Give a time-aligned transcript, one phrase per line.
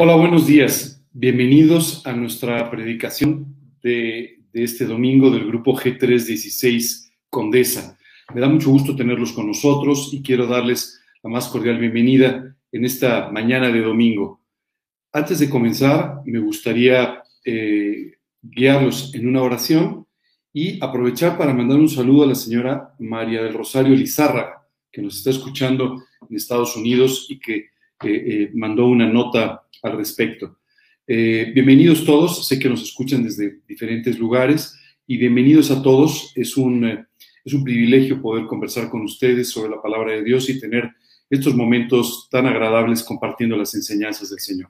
[0.00, 1.04] Hola, buenos días.
[1.10, 7.98] Bienvenidos a nuestra predicación de, este domingo del grupo G316 Condesa.
[8.32, 12.84] Me da mucho gusto tenerlos con nosotros y quiero darles la más cordial bienvenida en
[12.84, 14.40] esta mañana de domingo.
[15.12, 20.06] Antes de comenzar, me gustaría eh, guiarlos en una oración
[20.52, 25.16] y aprovechar para mandar un saludo a la señora María del Rosario Lizárraga, que nos
[25.16, 27.70] está escuchando en Estados Unidos y que
[28.04, 30.58] eh, mandó una nota al respecto.
[31.06, 36.32] Eh, bienvenidos todos, sé que nos escuchan desde diferentes lugares y bienvenidos a todos.
[36.36, 37.06] Es un, eh,
[37.44, 40.90] es un privilegio poder conversar con ustedes sobre la palabra de Dios y tener
[41.28, 44.68] estos momentos tan agradables compartiendo las enseñanzas del Señor.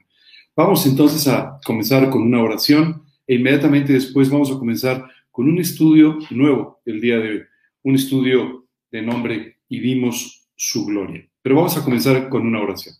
[0.56, 5.58] Vamos entonces a comenzar con una oración e inmediatamente después vamos a comenzar con un
[5.58, 7.42] estudio nuevo el día de hoy,
[7.82, 11.28] un estudio de nombre y vimos su gloria.
[11.42, 12.94] Pero vamos a comenzar con una oración.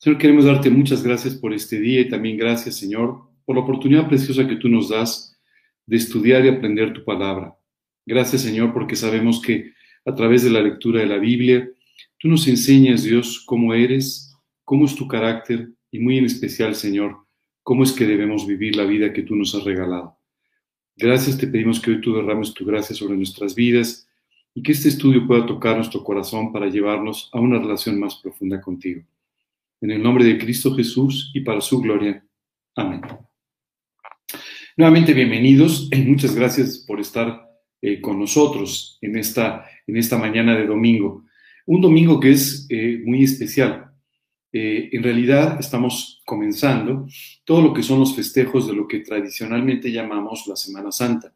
[0.00, 4.06] Señor, queremos darte muchas gracias por este día y también gracias, Señor, por la oportunidad
[4.06, 5.36] preciosa que tú nos das
[5.86, 7.56] de estudiar y aprender tu palabra.
[8.06, 9.72] Gracias, Señor, porque sabemos que
[10.04, 11.68] a través de la lectura de la Biblia,
[12.16, 14.32] tú nos enseñas, Dios, cómo eres,
[14.64, 17.16] cómo es tu carácter y muy en especial, Señor,
[17.64, 20.16] cómo es que debemos vivir la vida que tú nos has regalado.
[20.94, 24.08] Gracias, te pedimos que hoy tú derrames tu gracia sobre nuestras vidas
[24.54, 28.60] y que este estudio pueda tocar nuestro corazón para llevarnos a una relación más profunda
[28.60, 29.02] contigo.
[29.80, 32.24] En el nombre de Cristo Jesús y para su gloria.
[32.74, 33.00] Amén.
[34.76, 37.48] Nuevamente bienvenidos y muchas gracias por estar
[37.80, 41.24] eh, con nosotros en esta, en esta mañana de domingo.
[41.66, 43.92] Un domingo que es eh, muy especial.
[44.52, 47.06] Eh, en realidad estamos comenzando
[47.44, 51.32] todo lo que son los festejos de lo que tradicionalmente llamamos la Semana Santa.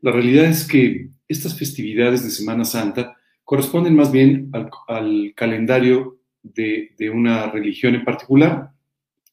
[0.00, 6.20] La realidad es que estas festividades de Semana Santa corresponden más bien al, al calendario
[6.44, 8.70] de, una religión en particular,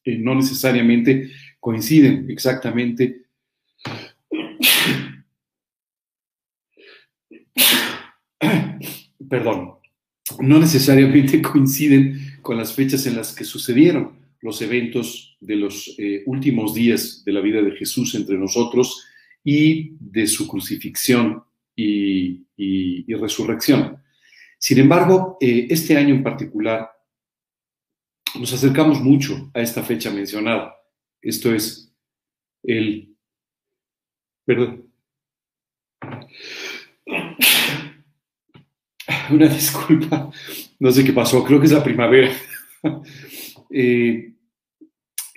[0.04, 3.22] no necesariamente coinciden exactamente.
[9.28, 9.74] Perdón,
[10.40, 16.22] no necesariamente coinciden con las fechas en las que sucedieron los eventos de los eh,
[16.26, 19.06] últimos días de la vida de Jesús entre nosotros
[19.44, 21.44] y de su crucifixión
[21.76, 22.40] y,
[23.14, 23.98] resurrección.
[24.58, 26.90] Sin embargo, eh, este año en particular
[28.38, 30.76] nos acercamos mucho a esta fecha mencionada.
[31.20, 31.92] Esto es
[32.62, 33.16] el...
[34.44, 34.88] Perdón.
[39.30, 40.30] Una disculpa,
[40.78, 42.32] no sé qué pasó, creo que es la primavera.
[43.74, 44.34] Eh,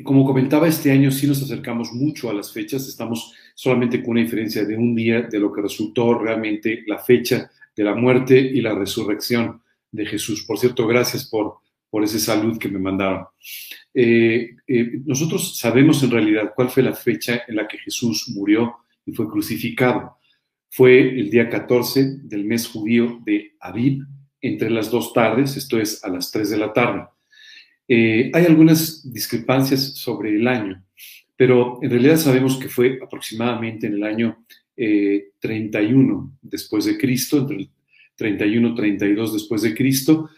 [0.04, 4.24] como comentaba, este año sí nos acercamos mucho a las fechas, estamos solamente con una
[4.24, 8.60] diferencia de un día de lo que resultó realmente la fecha de la muerte y
[8.60, 10.44] la resurrección de Jesús.
[10.44, 11.60] Por cierto, gracias por
[11.96, 13.24] por ese salud que me mandaron.
[13.94, 18.76] Eh, eh, nosotros sabemos en realidad cuál fue la fecha en la que Jesús murió
[19.06, 20.18] y fue crucificado.
[20.70, 24.04] Fue el día 14 del mes judío de Aviv,
[24.42, 27.06] entre las dos tardes, esto es a las 3 de la tarde.
[27.88, 30.84] Eh, hay algunas discrepancias sobre el año,
[31.38, 34.46] pero en realidad sabemos que fue aproximadamente en el año
[34.76, 37.70] 31 después de Cristo, entre el
[38.18, 40.30] 31 y 32 después de Cristo,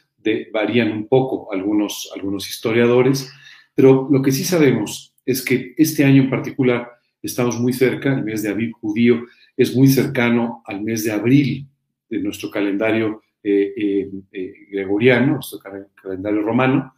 [0.51, 3.31] varían un poco algunos, algunos historiadores,
[3.75, 6.89] pero lo que sí sabemos es que este año en particular
[7.21, 11.67] estamos muy cerca, el mes de abril judío es muy cercano al mes de abril
[12.09, 16.95] de nuestro calendario eh, eh, eh, gregoriano, nuestro calendario romano,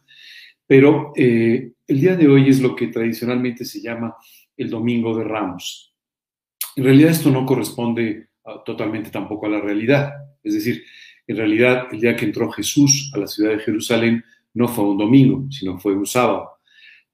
[0.66, 4.14] pero el día de hoy es lo que tradicionalmente se llama
[4.56, 5.94] el Domingo de Ramos.
[6.76, 10.12] En realidad esto no corresponde ah, totalmente tampoco a la realidad,
[10.42, 10.84] es decir,
[11.30, 14.98] en realidad, el día que entró Jesús a la ciudad de Jerusalén no fue un
[14.98, 16.58] domingo, sino fue un sábado.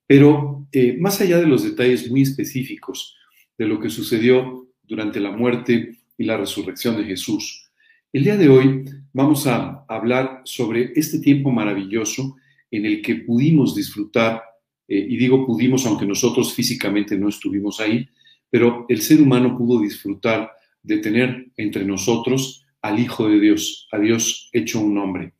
[0.06, 3.14] Pero eh, más allá de los detalles muy específicos
[3.58, 7.68] de lo que sucedió durante la muerte y la resurrección de Jesús,
[8.10, 12.36] el día de hoy vamos a hablar sobre este tiempo maravilloso
[12.70, 14.42] en el que pudimos disfrutar,
[14.88, 18.08] eh, y digo pudimos aunque nosotros físicamente no estuvimos ahí,
[18.48, 20.52] pero el ser humano pudo disfrutar
[20.82, 25.34] de tener entre nosotros al Hijo de Dios, a Dios hecho un hombre.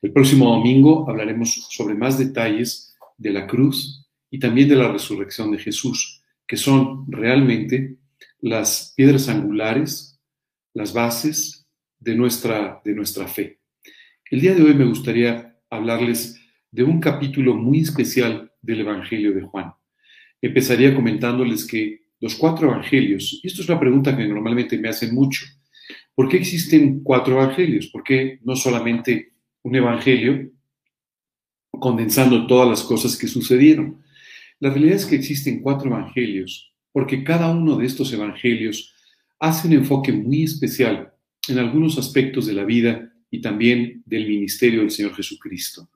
[0.00, 5.50] El próximo domingo hablaremos sobre más detalles de la cruz y también de la resurrección
[5.50, 7.96] de Jesús, que son realmente
[8.40, 10.20] las piedras angulares,
[10.74, 11.66] las bases
[11.98, 13.60] de nuestra, de nuestra fe.
[14.30, 16.40] El día de hoy me gustaría hablarles
[16.70, 19.72] de un capítulo muy especial del Evangelio de Juan.
[20.40, 25.14] Empezaría comentándoles que los cuatro evangelios, y esto es una pregunta que normalmente me hacen
[25.14, 25.44] mucho,
[26.14, 27.88] ¿Por qué existen cuatro evangelios?
[27.88, 29.32] ¿Por qué no solamente
[29.62, 30.52] un evangelio
[31.78, 34.02] condensando todas las cosas que sucedieron.
[34.60, 38.94] La realidad es que existen cuatro evangelios, porque cada uno de estos evangelios
[39.40, 41.12] hace un enfoque muy especial
[41.48, 45.88] en algunos aspectos de la vida y también del ministerio del Señor Jesucristo.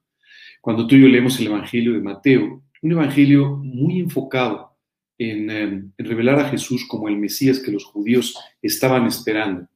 [0.61, 4.77] Cuando tú y yo leemos el Evangelio de Mateo, un Evangelio muy enfocado
[5.19, 9.69] en, em, revelar a Jesús como el Mesías que los judíos estaban esperando,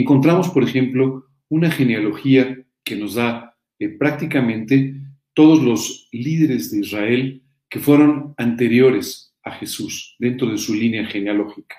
[0.00, 4.94] encontramos, por ejemplo, una genealogía que nos da eh, prácticamente
[5.32, 11.76] todos los líderes de Israel que fueron anteriores a Jesús dentro de su línea genealógica.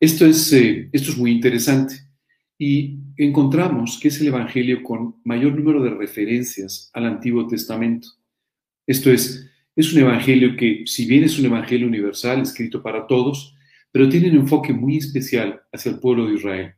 [0.00, 1.94] Esto es, eh, esto es muy interesante
[2.56, 8.08] y encontramos que es el Evangelio con mayor número de referencias al Antiguo Testamento.
[8.86, 13.54] Esto es, es un Evangelio que, si bien es un Evangelio universal, escrito para todos,
[13.92, 16.77] pero tiene un enfoque muy especial hacia el pueblo de Israel.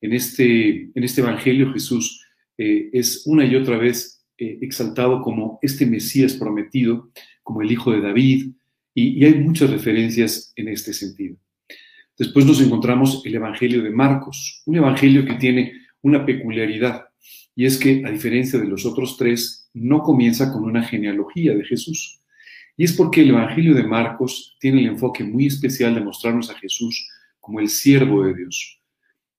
[0.00, 2.24] En este, en este Evangelio Jesús
[2.56, 7.10] eh, es una y otra vez eh, exaltado como este Mesías prometido,
[7.42, 8.50] como el Hijo de David,
[8.94, 11.36] y, y hay muchas referencias en este sentido.
[12.16, 15.72] Después nos encontramos el Evangelio de Marcos, un Evangelio que tiene
[16.02, 17.04] una peculiaridad,
[17.58, 21.64] y es que, a diferencia de los otros tres, no comienza con una genealogía de
[21.64, 22.20] Jesús.
[22.76, 26.54] Y es porque el Evangelio de Marcos tiene el enfoque muy especial de mostrarnos a
[26.54, 27.08] Jesús
[27.40, 28.77] como el siervo de Dios,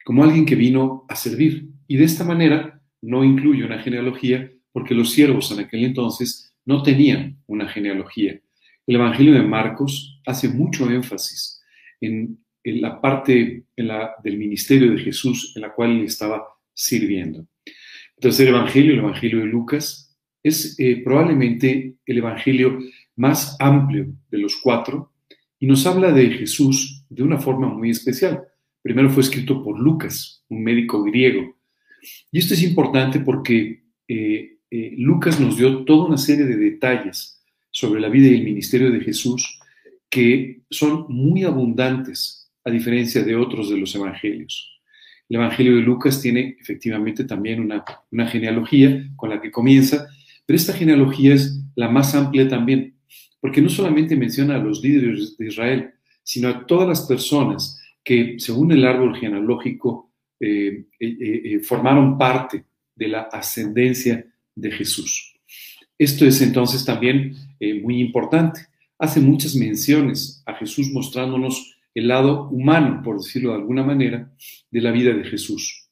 [0.04, 1.70] como alguien que vino a servir.
[1.88, 6.84] Y de esta manera no incluye una genealogía porque los siervos en aquel entonces no
[6.84, 8.40] tenían una genealogía.
[8.86, 11.62] El Evangelio de Marcos hace mucho énfasis
[12.02, 16.44] en en la parte del ministerio de Jesús en la cual él estaba
[16.74, 17.46] sirviendo.
[17.66, 22.80] El tercer evangelio, el evangelio de Lucas, es eh, probablemente el evangelio
[23.16, 25.14] más amplio de los cuatro
[25.60, 28.44] y nos habla de Jesús de una forma muy especial.
[28.82, 31.58] Primero fue escrito por Lucas, un médico griego.
[32.32, 37.44] Y esto es importante porque eh, eh, Lucas nos dio toda una serie de detalles
[37.72, 39.60] sobre la vida y el ministerio de Jesús
[40.10, 44.80] que son muy abundantes a diferencia de otros de los evangelios.
[45.28, 50.08] El Evangelio de Lucas tiene efectivamente también una, una genealogía con la que comienza,
[50.46, 52.96] pero esta genealogía es la más amplia también,
[53.40, 55.92] porque no solamente menciona a los líderes de Israel,
[56.24, 57.79] sino a todas las personas
[58.10, 62.66] que, según el árbol genealógico, eh, eh, eh, formaron parte
[62.96, 64.26] de la ascendencia
[64.56, 65.36] de Jesús.
[65.96, 67.36] Esto es entonces también
[67.84, 68.62] muy importante.
[68.98, 74.34] Hace muchas menciones a Jesús mostrándonos el lado humano, por decirlo de alguna manera,
[74.72, 75.88] de la vida de Jesús.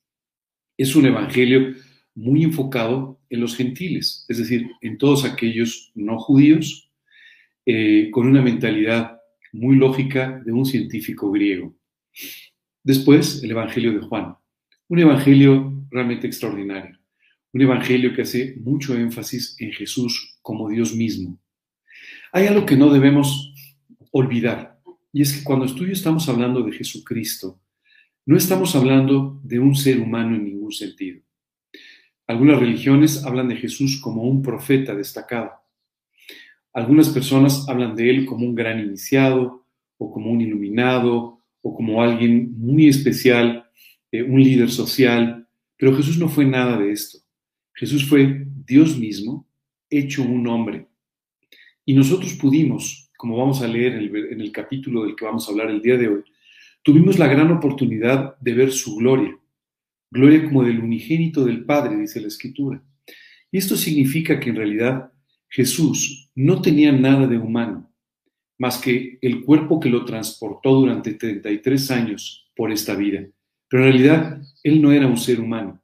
[0.75, 1.75] Es un evangelio
[2.15, 6.89] muy enfocado en los gentiles, es decir, en todos aquellos no judíos,
[8.11, 9.19] con una mentalidad
[9.51, 11.77] muy lógica de un científico griego.
[12.83, 14.35] Después, el Evangelio de Juan,
[14.87, 16.97] un Evangelio realmente extraordinario,
[17.53, 21.37] un Evangelio que hace mucho énfasis en Jesús como Dios mismo.
[22.31, 23.53] Hay algo que no debemos
[24.11, 24.79] olvidar
[25.11, 27.59] y es que cuando tú estamos hablando de Jesucristo,
[28.25, 31.21] no estamos hablando de un ser humano en ningún sentido.
[32.27, 35.51] Algunas religiones hablan de Jesús como un profeta destacado.
[36.73, 39.65] Algunas personas hablan de él como un gran iniciado
[39.97, 41.36] o como un iluminado
[41.67, 43.69] o como alguien muy especial,
[44.11, 45.47] eh, un líder social.
[45.77, 47.19] Pero Jesús no fue nada de esto.
[47.73, 49.47] Jesús fue Dios mismo
[49.89, 50.87] hecho un hombre.
[51.85, 55.71] Y nosotros pudimos como vamos a leer en el, capítulo del que vamos a hablar
[55.71, 56.23] el día de hoy,
[56.83, 59.35] tuvimos la gran oportunidad de ver su gloria,
[60.11, 62.81] gloria como del unigénito del Padre, dice la Escritura.
[63.51, 65.11] Y esto significa que en realidad
[65.49, 67.86] Jesús no tenía nada de humano,
[68.57, 73.27] más que el cuerpo que lo transportó durante 33 años por esta vida.
[73.69, 75.81] Pero en realidad él no era un ser humano.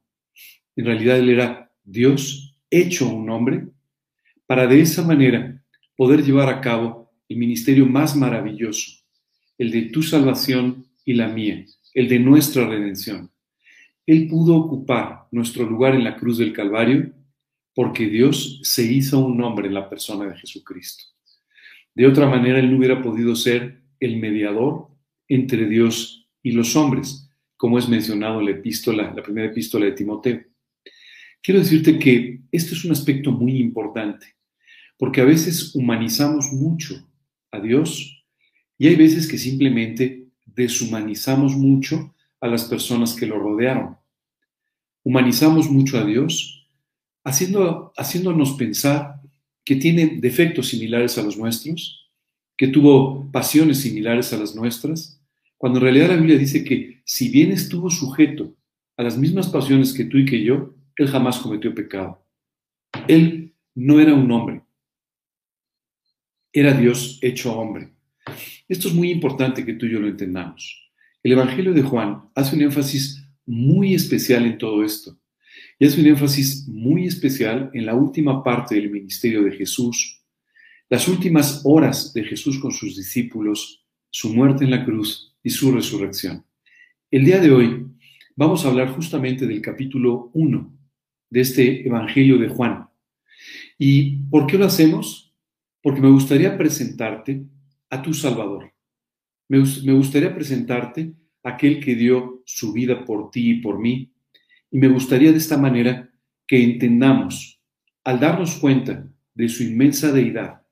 [0.76, 3.68] En realidad él era Dios hecho un hombre
[4.46, 5.62] para de esa manera
[5.96, 9.02] poder llevar a cabo el ministerio más maravilloso,
[9.58, 11.64] el de tu salvación y la mía,
[11.94, 13.30] el de nuestra redención.
[14.06, 17.12] Él pudo ocupar nuestro lugar en la cruz del Calvario
[17.74, 21.13] porque Dios se hizo un hombre en la persona de Jesucristo.
[21.94, 24.88] De otra manera, Él no hubiera podido ser el mediador
[25.28, 30.42] entre Dios y los hombres, como es mencionado en la primera epístola de Timoteo.
[31.42, 34.34] Quiero decirte que este es un aspecto muy importante,
[34.98, 37.06] porque a veces humanizamos mucho
[37.50, 38.24] a Dios
[38.78, 43.96] y hay veces que simplemente deshumanizamos mucho a las personas que lo rodearon.
[45.02, 46.66] Humanizamos mucho a Dios
[47.24, 49.20] haciendo, haciéndonos pensar
[49.64, 52.10] que tiene defectos similares a los nuestros,
[52.56, 55.20] que tuvo pasiones similares a las nuestras,
[55.56, 58.54] cuando en realidad la Biblia dice que si bien estuvo sujeto
[58.96, 62.24] a las mismas pasiones que tú y que yo, Él jamás cometió pecado.
[63.08, 64.62] Él no era un hombre,
[66.52, 67.90] era Dios hecho hombre.
[68.68, 70.90] Esto es muy importante que tú y yo lo entendamos.
[71.22, 75.18] El Evangelio de Juan hace un énfasis muy especial en todo esto.
[75.78, 80.22] Y hace un énfasis muy especial en la última parte del ministerio de Jesús,
[80.88, 85.72] las últimas horas de Jesús con sus discípulos, su muerte en la cruz y su
[85.72, 86.44] resurrección.
[87.10, 87.86] El día de hoy
[88.36, 90.78] vamos a hablar justamente del capítulo 1
[91.30, 92.88] de este Evangelio de Juan.
[93.78, 95.34] ¿Y por qué lo hacemos?
[95.82, 97.44] Porque me gustaría presentarte
[97.90, 98.72] a tu Salvador.
[99.48, 101.12] Me, gustaría presentarte
[101.42, 104.13] a aquel que dio su vida por ti y por mí.
[104.74, 106.10] Y me gustaría de esta manera
[106.48, 107.60] que entendamos,
[108.02, 110.62] al darnos cuenta de su inmensa deidad,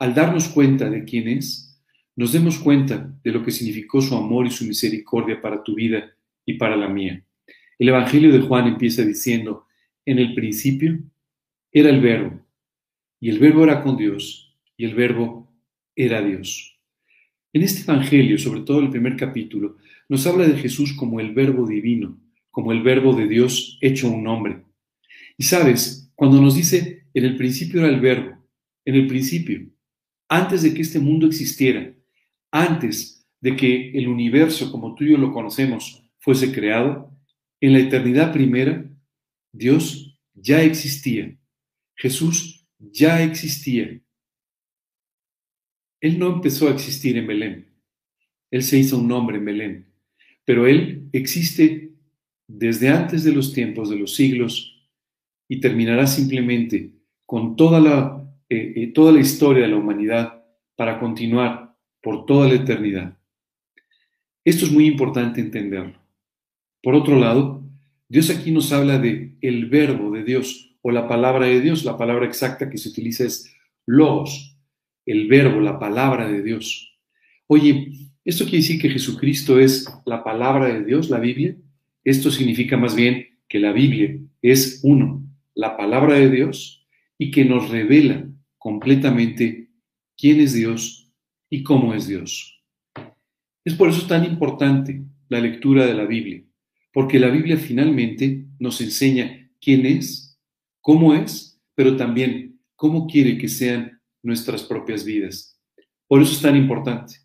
[0.00, 1.80] al darnos cuenta de quién es,
[2.16, 6.10] nos demos cuenta de lo que significó su amor y su misericordia para tu vida
[6.44, 7.24] y para la mía.
[7.78, 9.64] El Evangelio de Juan empieza diciendo,
[10.04, 10.98] en el principio
[11.70, 12.44] era el verbo,
[13.20, 15.54] y el verbo era con Dios, y el verbo
[15.94, 16.80] era Dios.
[17.52, 19.76] En este Evangelio, sobre todo el primer capítulo,
[20.08, 22.18] nos habla de Jesús como el verbo divino,
[22.50, 24.64] como el verbo de Dios hecho un hombre.
[25.36, 28.46] Y sabes, cuando nos dice, en el principio era el verbo,
[28.84, 29.68] en el principio,
[30.28, 31.94] antes de que este mundo existiera,
[32.50, 37.10] antes de que el universo como tú y yo lo conocemos fuese creado,
[37.60, 38.90] en la eternidad primera,
[39.52, 41.36] Dios ya existía.
[41.94, 44.00] Jesús ya existía.
[46.00, 47.74] Él no empezó a existir en Belén.
[48.50, 49.86] Él se hizo un hombre en Belén.
[50.44, 51.89] Pero Él existe
[52.52, 54.88] desde antes de los tiempos, de los siglos,
[55.48, 56.92] y terminará simplemente
[57.26, 60.44] con toda la, eh, eh, toda la historia de la humanidad
[60.76, 63.16] para continuar por toda la eternidad.
[64.44, 65.98] Esto es muy importante entenderlo.
[66.82, 67.62] Por otro lado,
[68.08, 71.84] Dios aquí nos habla de el verbo de Dios o la palabra de Dios.
[71.84, 73.54] La palabra exacta que se utiliza es
[73.86, 74.56] logos,
[75.06, 76.98] el verbo, la palabra de Dios.
[77.46, 77.92] Oye,
[78.24, 81.56] ¿esto quiere decir que Jesucristo es la palabra de Dios, la Biblia?
[82.04, 85.22] Esto significa más bien que la Biblia es uno,
[85.54, 86.86] la palabra de Dios,
[87.18, 88.26] y que nos revela
[88.56, 89.70] completamente
[90.16, 91.12] quién es Dios
[91.50, 92.62] y cómo es Dios.
[93.64, 96.42] Es por eso tan importante la lectura de la Biblia,
[96.92, 100.38] porque la Biblia finalmente nos enseña quién es,
[100.80, 105.58] cómo es, pero también cómo quiere que sean nuestras propias vidas.
[106.06, 107.16] Por eso es tan importante.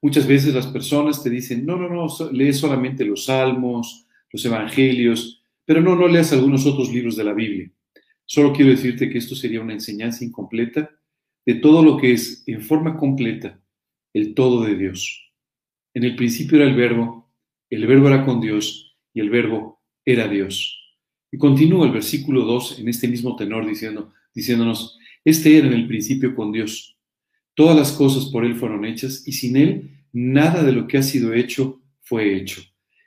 [0.00, 5.44] Muchas veces las personas te dicen, no, no, no, lees solamente los salmos, los evangelios,
[5.64, 7.70] pero no, no leas algunos otros libros de la Biblia.
[8.24, 10.90] Solo quiero decirte que esto sería una enseñanza incompleta
[11.44, 13.60] de todo lo que es en forma completa
[14.12, 15.32] el todo de Dios.
[15.94, 17.30] En el principio era el verbo,
[17.70, 20.78] el verbo era con Dios y el verbo era Dios.
[21.30, 25.86] Y continúa el versículo 2 en este mismo tenor diciendo, diciéndonos, este era en el
[25.86, 26.96] principio con Dios.
[27.54, 31.02] Todas las cosas por Él fueron hechas y sin Él nada de lo que ha
[31.02, 32.62] sido hecho fue hecho.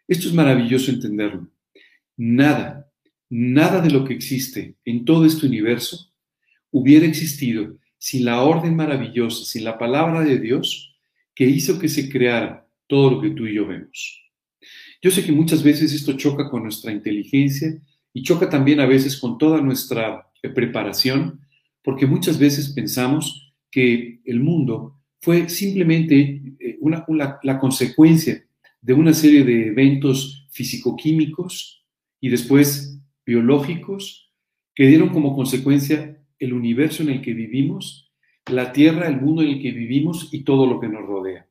[0.08, 1.50] Esto es maravilloso entenderlo.
[2.18, 2.92] Nada,
[3.30, 6.12] nada de lo que existe en todo este universo
[6.72, 10.96] hubiera existido sin la orden maravillosa, sin la palabra de Dios
[11.34, 14.22] que hizo que se creara todo lo que tú y yo vemos.
[15.02, 17.76] Yo sé que muchas veces esto choca con nuestra inteligencia
[18.14, 21.42] y choca también a veces con toda nuestra preparación
[21.84, 27.06] porque muchas veces pensamos que el mundo fue simplemente eh, una,
[27.44, 28.44] la consecuencia
[28.86, 31.84] de una serie de eventos físico-químicos
[32.22, 34.32] y después biológicos
[34.75, 38.13] que dieron como consecuencia el universo en el que vivimos,
[38.46, 41.50] la Tierra, el mundo en el que vivimos y todo lo que nos rodea.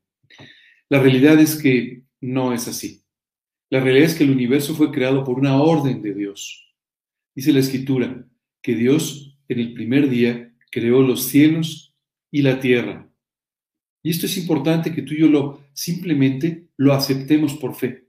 [0.88, 3.03] La realidad es que no es así.
[3.69, 6.73] La realidad es que el universo fue creado por una orden de Dios.
[7.35, 8.29] Dice la Escritura
[8.62, 11.97] que Dios en el primer día creó los cielos
[12.31, 13.11] y la tierra.
[14.05, 18.05] Y esto es importante que tú y yo lo simplemente lo aceptemos por fe.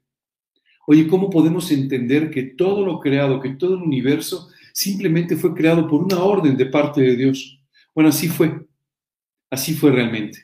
[0.87, 5.87] Oye, ¿cómo podemos entender que todo lo creado, que todo el universo simplemente fue creado
[5.87, 7.61] por una orden de parte de Dios?
[7.95, 8.67] Bueno, así fue.
[9.49, 10.39] Así fue realmente.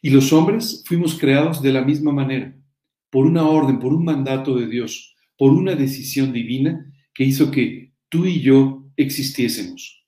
[0.00, 2.56] Y los hombres fuimos creados de la misma manera,
[3.10, 7.92] por una orden, por un mandato de Dios, por una decisión divina que hizo que
[8.08, 10.06] tú y yo existiésemos.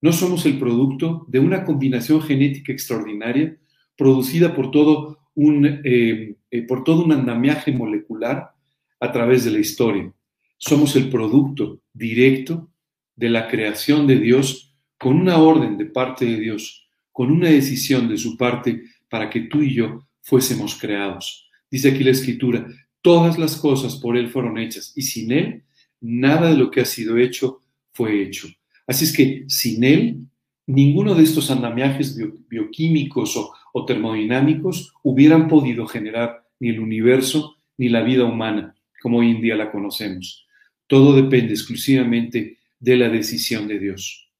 [0.00, 3.59] No somos el producto de una combinación genética extraordinaria
[4.00, 8.50] producida por todo un, eh, eh, por todo un andamiaje molecular
[8.98, 10.10] a través de la historia.
[10.56, 12.70] Somos el producto directo
[13.14, 18.08] de la creación de Dios con una orden de parte de Dios, con una decisión
[18.08, 21.50] de su parte para que tú y yo fuésemos creados.
[21.70, 22.66] Dice aquí la escritura,
[23.02, 25.62] todas las cosas por Él fueron hechas y sin Él
[26.00, 27.60] nada de lo que ha sido hecho
[27.92, 28.48] fue hecho.
[28.86, 30.20] Así es que sin Él,
[30.66, 32.16] ninguno de estos andamiajes
[32.48, 39.18] bioquímicos o, o termodinámicos hubieran podido generar ni el universo ni la vida humana como
[39.18, 40.46] hoy en día la conocemos.
[40.86, 44.30] Todo depende exclusivamente de la decisión de Dios.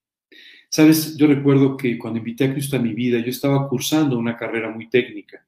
[0.69, 4.37] Sabes, yo recuerdo que cuando invité a Cristo a mi vida, yo estaba cursando una
[4.37, 5.45] carrera muy técnica,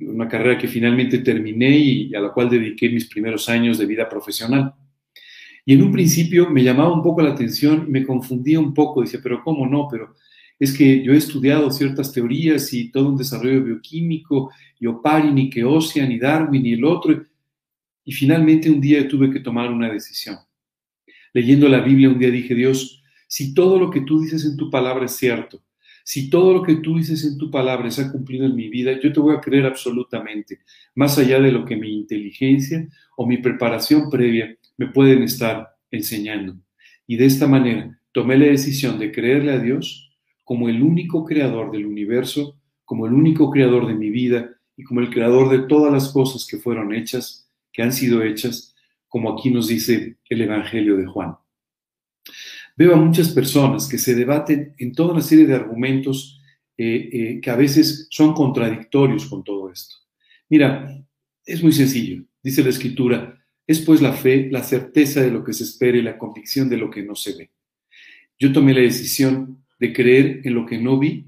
[0.00, 4.08] una carrera que finalmente terminé y a la cual dediqué mis primeros años de vida
[4.08, 4.74] profesional.
[5.64, 9.20] Y en un principio me llamaba un poco la atención me confundía un poco, decía,
[9.22, 9.86] pero ¿cómo no?
[9.90, 10.14] Pero
[10.58, 15.50] es que yo he estudiado ciertas teorías y todo un desarrollo bioquímico, y Oparin, y
[15.50, 17.22] Keosian, y Darwin, y el otro.
[18.04, 20.36] Y finalmente un día tuve que tomar una decisión.
[21.32, 24.70] Leyendo la Biblia un día dije, Dios, si todo lo que tú dices en tu
[24.70, 25.62] palabra es cierto,
[26.04, 28.92] si todo lo que tú dices en tu palabra se ha cumplido en mi vida,
[29.00, 30.60] yo te voy a creer absolutamente,
[30.94, 36.56] más allá de lo que mi inteligencia o mi preparación previa me pueden estar enseñando.
[37.06, 40.03] Y de esta manera tomé la decisión de creerle a Dios
[40.44, 45.00] como el único creador del universo, como el único creador de mi vida y como
[45.00, 48.74] el creador de todas las cosas que fueron hechas, que han sido hechas,
[49.08, 51.36] como aquí nos dice el Evangelio de Juan.
[52.76, 56.40] Veo a muchas personas que se debaten en toda una serie de argumentos
[56.76, 59.96] eh, eh, que a veces son contradictorios con todo esto.
[60.48, 61.00] Mira,
[61.46, 62.24] es muy sencillo.
[62.42, 66.02] Dice la Escritura, es pues la fe, la certeza de lo que se espera y
[66.02, 67.50] la convicción de lo que no se ve.
[68.38, 71.26] Yo tomé la decisión de creer en lo que no vi,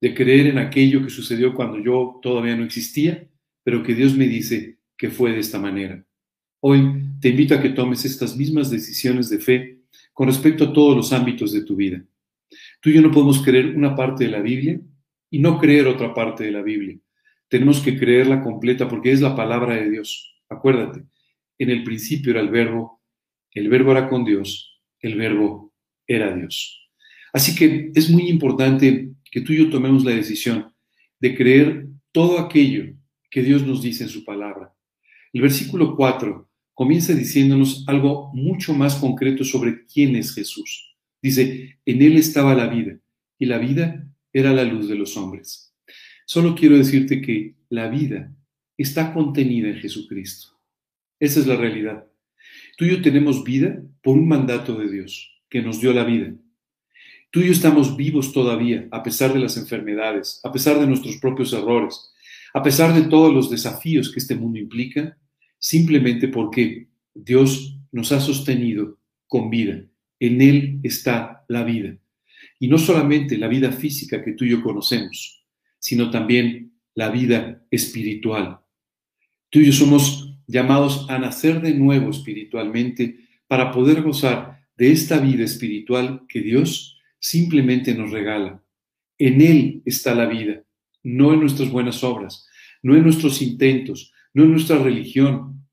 [0.00, 3.28] de creer en aquello que sucedió cuando yo todavía no existía,
[3.62, 6.04] pero que Dios me dice que fue de esta manera.
[6.60, 6.80] Hoy
[7.20, 9.80] te invito a que tomes estas mismas decisiones de fe
[10.12, 12.04] con respecto a todos los ámbitos de tu vida.
[12.80, 14.80] Tú y yo no podemos creer una parte de la Biblia
[15.30, 16.98] y no creer otra parte de la Biblia.
[17.48, 20.40] Tenemos que creerla completa porque es la palabra de Dios.
[20.48, 21.04] Acuérdate,
[21.58, 23.02] en el principio era el verbo,
[23.52, 25.72] el verbo era con Dios, el verbo
[26.06, 26.85] era Dios.
[27.36, 30.72] Así que es muy importante que tú y yo tomemos la decisión
[31.20, 32.96] de creer todo aquello
[33.30, 34.74] que Dios nos dice en su palabra.
[35.34, 40.96] El versículo 4 comienza diciéndonos algo mucho más concreto sobre quién es Jesús.
[41.20, 42.98] Dice, en Él estaba la vida
[43.38, 45.74] y la vida era la luz de los hombres.
[46.24, 48.34] Solo quiero decirte que la vida
[48.78, 50.58] está contenida en Jesucristo.
[51.20, 52.06] Esa es la realidad.
[52.78, 56.32] Tú y yo tenemos vida por un mandato de Dios, que nos dio la vida.
[57.36, 61.18] Tú y yo estamos vivos todavía, a pesar de las enfermedades, a pesar de nuestros
[61.18, 62.10] propios errores,
[62.54, 65.18] a pesar de todos los desafíos que este mundo implica,
[65.58, 69.84] simplemente porque Dios nos ha sostenido con vida.
[70.18, 71.98] En Él está la vida.
[72.58, 75.44] Y no solamente la vida física que tú y yo conocemos,
[75.78, 78.60] sino también la vida espiritual.
[79.50, 85.18] Tú y yo somos llamados a nacer de nuevo espiritualmente para poder gozar de esta
[85.18, 88.62] vida espiritual que Dios simplemente nos regala.
[89.18, 90.62] En Él está la vida,
[91.02, 92.48] no en nuestras buenas obras,
[92.82, 95.66] no en nuestros intentos, no en nuestra religión,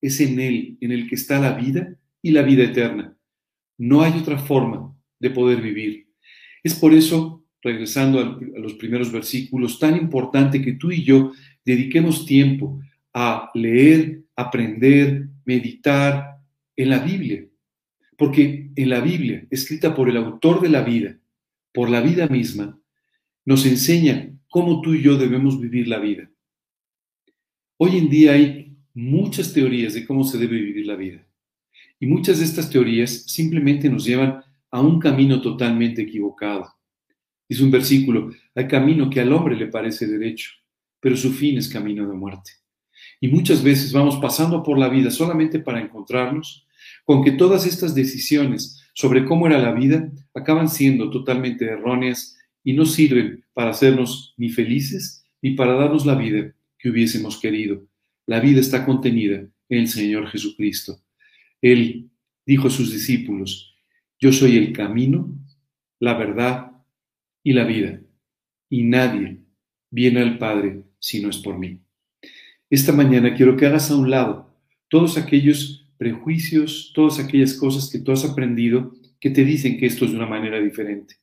[0.00, 3.16] es en Él, en el que está la vida y la vida eterna.
[3.78, 6.08] No hay otra forma de poder vivir.
[6.62, 11.32] Es por eso, regresando a los primeros versículos, tan importante que tú y yo
[11.64, 12.80] dediquemos tiempo
[13.12, 16.38] a leer, aprender, meditar
[16.76, 17.46] en la Biblia.
[18.16, 21.18] Porque en la Biblia, escrita por el autor de la vida,
[21.72, 22.78] por la vida misma,
[23.44, 26.30] nos enseña cómo tú y yo debemos vivir la vida.
[27.76, 31.26] Hoy en día hay muchas teorías de cómo se debe vivir la vida.
[31.98, 36.74] Y muchas de estas teorías simplemente nos llevan a un camino totalmente equivocado.
[37.48, 40.50] Dice un versículo, hay camino que al hombre le parece derecho,
[41.00, 42.52] pero su fin es camino de muerte.
[43.20, 46.66] Y muchas veces vamos pasando por la vida solamente para encontrarnos
[47.04, 52.72] con que todas estas decisiones sobre cómo era la vida acaban siendo totalmente erróneas y
[52.72, 57.86] no sirven para hacernos ni felices ni para darnos la vida que hubiésemos querido.
[58.26, 61.00] La vida está contenida en el Señor Jesucristo.
[61.62, 62.10] Él
[62.46, 63.74] dijo a sus discípulos,
[64.18, 65.34] yo soy el camino,
[65.98, 66.72] la verdad
[67.42, 68.00] y la vida,
[68.68, 69.38] y nadie
[69.90, 71.80] viene al Padre si no es por mí.
[72.68, 74.54] Esta mañana quiero que hagas a un lado
[74.88, 80.06] todos aquellos prejuicios, todas aquellas cosas que tú has aprendido que te dicen que esto
[80.06, 81.16] es de una manera diferente.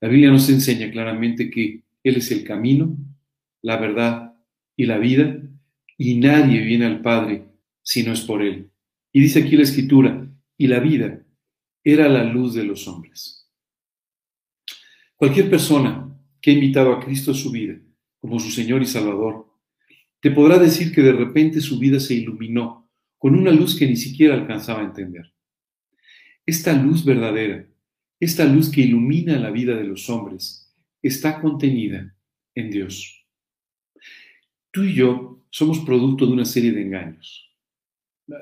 [0.00, 2.96] La Biblia nos enseña claramente que Él es el camino,
[3.62, 4.34] la verdad
[4.76, 5.42] y la vida,
[5.98, 7.48] y nadie viene al Padre
[7.82, 8.70] si no es por Él.
[9.12, 10.24] Y dice aquí la Escritura,
[10.56, 11.26] y la vida
[11.82, 13.50] era la luz de los hombres.
[15.16, 17.76] Cualquier persona que ha invitado a Cristo a su vida
[18.20, 19.48] como su Señor y Salvador,
[20.20, 22.80] te podrá decir que de repente su vida se iluminó
[23.20, 25.30] con una luz que ni siquiera alcanzaba a entender.
[26.46, 27.66] esta luz verdadera,
[28.18, 32.16] esta luz que ilumina la vida de los hombres, está contenida
[32.54, 33.26] en Dios.
[34.72, 37.54] Tú y yo somos producto de una serie de engaños.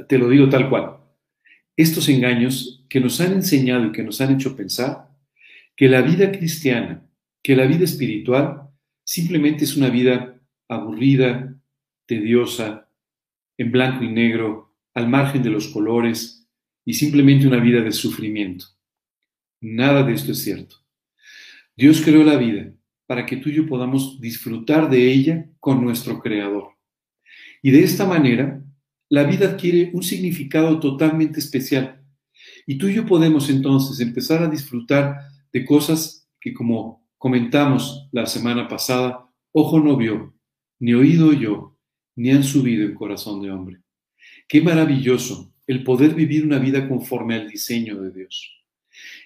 [0.08, 0.98] Te lo digo tal cual.
[1.76, 5.10] Estos engaños que nos han enseñado y que nos han hecho pensar
[5.76, 7.04] que la vida cristiana,
[7.42, 8.70] que la vida espiritual,
[9.04, 11.60] simplemente es una vida aburrida,
[12.06, 12.88] tediosa,
[13.58, 14.67] en blanco y negro,
[14.98, 16.44] al margen de los colores,
[16.84, 18.66] y simplemente una vida de sufrimiento.
[19.60, 20.76] Nada de esto es cierto.
[21.76, 22.72] Dios creó la vida
[23.06, 26.70] para que tú y yo podamos disfrutar de ella con nuestro Creador.
[27.62, 28.60] Y de esta manera,
[29.08, 32.02] la vida adquiere un significado totalmente especial.
[32.66, 35.18] Y tú y yo podemos entonces empezar a disfrutar
[35.52, 40.34] de cosas que, como comentamos la semana pasada, ojo no vio,
[40.80, 41.78] ni oído yo,
[42.16, 43.82] ni han subido en corazón de hombre.
[44.48, 48.58] Qué maravilloso el poder vivir una vida conforme al diseño de Dios.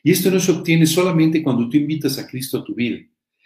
[0.03, 2.99] Y esto no se obtiene solamente cuando tú invitas a Cristo a tu vida,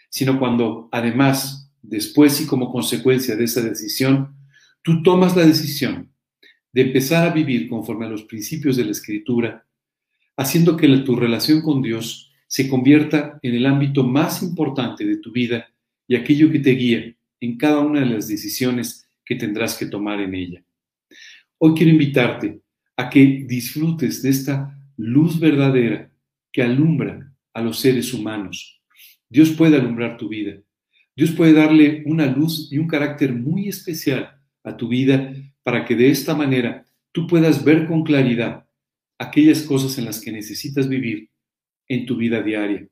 [0.08, 4.34] sino cuando además, después y como consecuencia de esa decisión,
[4.80, 6.10] tú tomas la decisión
[6.72, 9.66] de empezar a vivir conforme a los principios de la Escritura,
[10.36, 15.30] haciendo que tu relación con Dios se convierta en el ámbito más importante de tu
[15.30, 15.68] vida
[16.08, 20.20] y aquello que te guía en cada una de las decisiones que tendrás que tomar
[20.20, 20.65] en ella.
[21.58, 22.60] Hoy quiero invitarte
[22.96, 26.10] a que disfrutes de esta luz verdadera
[26.52, 28.76] que alumbra a los seres humanos
[29.28, 30.60] Dios puede alumbrar tu vida.
[31.14, 35.96] Dios puede darle una luz y un carácter muy especial a tu vida para que
[35.96, 38.66] de esta manera tú puedas ver con claridad
[39.18, 41.30] aquellas cosas en las que necesitas vivir
[41.88, 42.86] en tu vida diaria.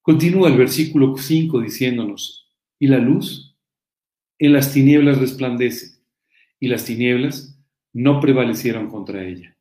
[0.00, 3.56] Continúa el versículo 5 diciéndonos, y la luz
[4.38, 5.93] en las tinieblas resplandece,
[6.64, 7.60] y las tinieblas
[7.92, 9.54] no prevalecieron contra ella.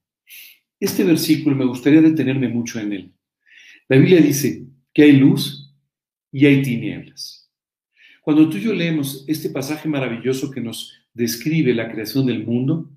[0.80, 3.12] Este versículo me gustaría detenerme mucho en él.
[3.89, 4.63] La Biblia dice,
[4.94, 5.76] que hay luz
[6.32, 7.52] y hay tinieblas.
[8.22, 12.89] Cuando tú y yo leemos este pasaje maravilloso que nos describe la creación del mundo,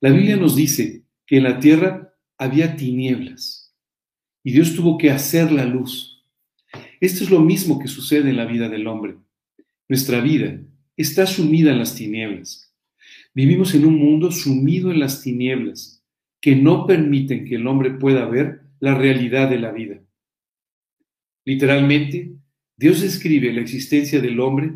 [0.00, 3.74] la Biblia nos dice que en la tierra había tinieblas
[4.44, 6.24] y Dios tuvo que hacer la luz.
[7.00, 9.16] Esto es lo mismo que sucede en la vida del hombre.
[9.88, 10.60] Nuestra vida
[10.96, 12.67] está sumida en las tinieblas.
[13.38, 16.04] Vivimos en un mundo sumido en las tinieblas
[16.40, 20.02] que no permiten que el hombre pueda ver la realidad de la vida.
[21.44, 22.32] Literalmente,
[22.76, 24.72] Dios describe la existencia del hombre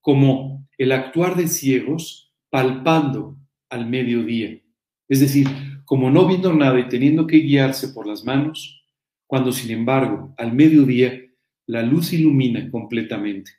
[0.00, 3.36] como el actuar de ciegos palpando
[3.68, 4.62] al mediodía.
[5.10, 5.48] Es decir,
[5.84, 8.82] como no viendo nada y teniendo que guiarse por las manos,
[9.26, 11.22] cuando sin embargo al mediodía
[11.66, 13.50] la luz ilumina completamente.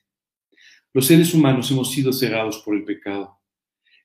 [0.94, 3.37] Los seres humanos hemos sido cegados por el pecado.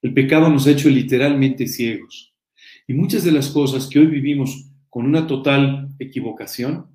[0.03, 2.35] El pecado nos ha hecho literalmente ciegos.
[2.88, 6.88] Y muchas de las cosas que hoy vivimos con una total equivocación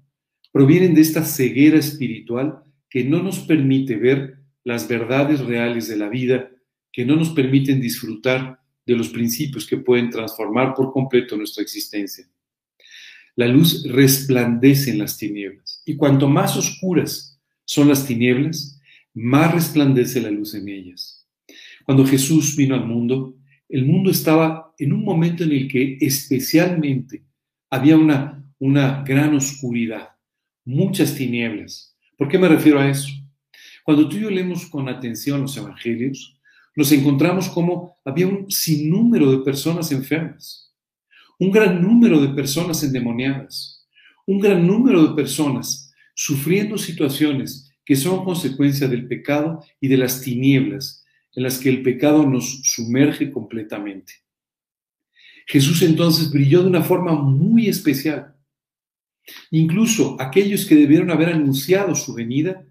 [0.52, 6.10] provienen de esta ceguera espiritual que no nos permite ver las verdades reales de la
[6.10, 6.52] vida,
[6.91, 12.28] que no nos permiten disfrutar de los principios que pueden transformar por completo nuestra existencia.
[13.36, 18.82] La luz resplandece en las tinieblas y cuanto más oscuras son las tinieblas,
[19.13, 21.16] más resplandece la luz en ellas.
[21.88, 23.38] Cuando Jesús vino al mundo,
[23.69, 27.23] el mundo estaba en un momento en el que especialmente
[27.69, 30.10] había una, una gran oscuridad
[30.65, 31.95] muchas tinieblas.
[32.17, 33.08] ¿Por qué me refiero a eso?
[33.86, 36.38] Cuando tú y yo leemos con atención los evangelios,
[36.76, 40.76] nos encontramos como había un sinnúmero de personas enfermas,
[41.39, 43.88] un gran número de personas endemoniadas,
[44.26, 50.19] un gran número de personas sufriendo situaciones que son consecuencia del pecado y de las
[50.19, 51.06] tinieblas
[51.38, 54.15] en las que el pecado nos sumerge completamente.
[55.45, 58.34] Jesús entonces brilló de una forma muy especial
[59.52, 62.65] Incluso aquellos que debieron haber anunciado su venida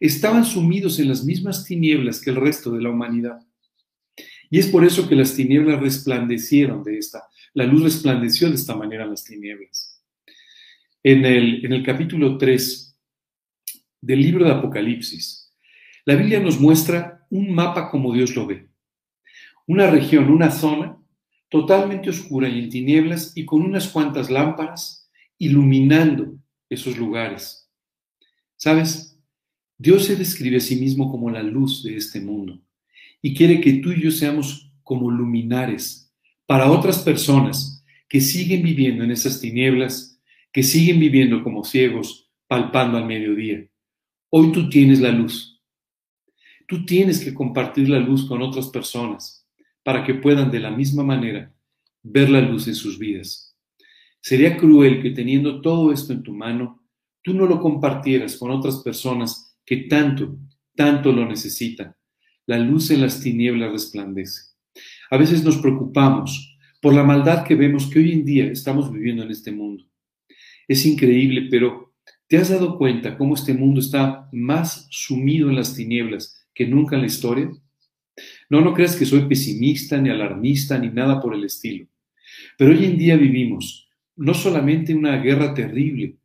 [0.00, 3.40] estaban sumidos en las mismas tinieblas que el resto de la humanidad.
[4.50, 7.22] Y es por eso que las tinieblas resplandecieron de esta,
[7.54, 10.02] la luz resplandeció de esta manera las tinieblas.
[11.02, 12.98] En el, en el capítulo 3
[14.00, 15.52] del libro de Apocalipsis,
[16.04, 18.68] la Biblia nos muestra un mapa como Dios lo ve.
[19.66, 20.98] Una región, una zona
[21.48, 26.36] totalmente oscura y en tinieblas y con unas cuantas lámparas iluminando
[26.68, 27.70] esos lugares.
[28.56, 29.18] ¿Sabes?
[29.78, 32.60] Dios se describe a sí mismo como la luz de este mundo
[33.22, 36.12] y quiere que tú y yo seamos como luminares
[36.46, 40.20] para otras personas que siguen viviendo en esas tinieblas,
[40.52, 43.66] que siguen viviendo como ciegos, palpando al mediodía.
[44.28, 45.51] Hoy tú tienes la luz.
[46.72, 49.46] Tú tienes que compartir la luz con otras personas
[49.82, 51.54] para que puedan de la misma manera
[52.02, 53.54] ver la luz en sus vidas.
[54.22, 56.82] Sería cruel que teniendo todo esto en tu mano,
[57.20, 60.38] tú no lo compartieras con otras personas que tanto,
[60.74, 61.94] tanto lo necesitan.
[62.46, 64.54] La luz en las tinieblas resplandece.
[65.10, 69.24] A veces nos preocupamos por la maldad que vemos que hoy en día estamos viviendo
[69.24, 69.84] en este mundo.
[70.66, 71.92] Es increíble, pero
[72.26, 76.96] ¿te has dado cuenta cómo este mundo está más sumido en las tinieblas que nunca
[76.96, 77.50] en la historia?
[78.50, 81.86] No, no creas que soy pesimista, ni alarmista, ni nada por el estilo.
[82.58, 86.16] Pero hoy en día vivimos no solamente una guerra terrible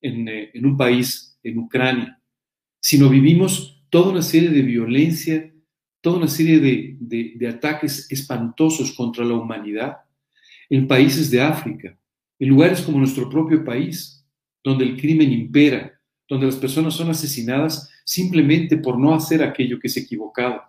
[0.00, 2.20] en, eh, un país, en Ucrania,
[2.80, 5.52] sino vivimos toda una serie de violencia,
[6.00, 9.98] toda una serie de, ataques espantosos contra la humanidad
[10.68, 11.96] en países de África,
[12.38, 14.26] en lugares como nuestro propio país,
[14.62, 19.88] donde el crimen impera, donde las personas son asesinadas simplemente por no hacer aquello que
[19.88, 20.62] es equivocado,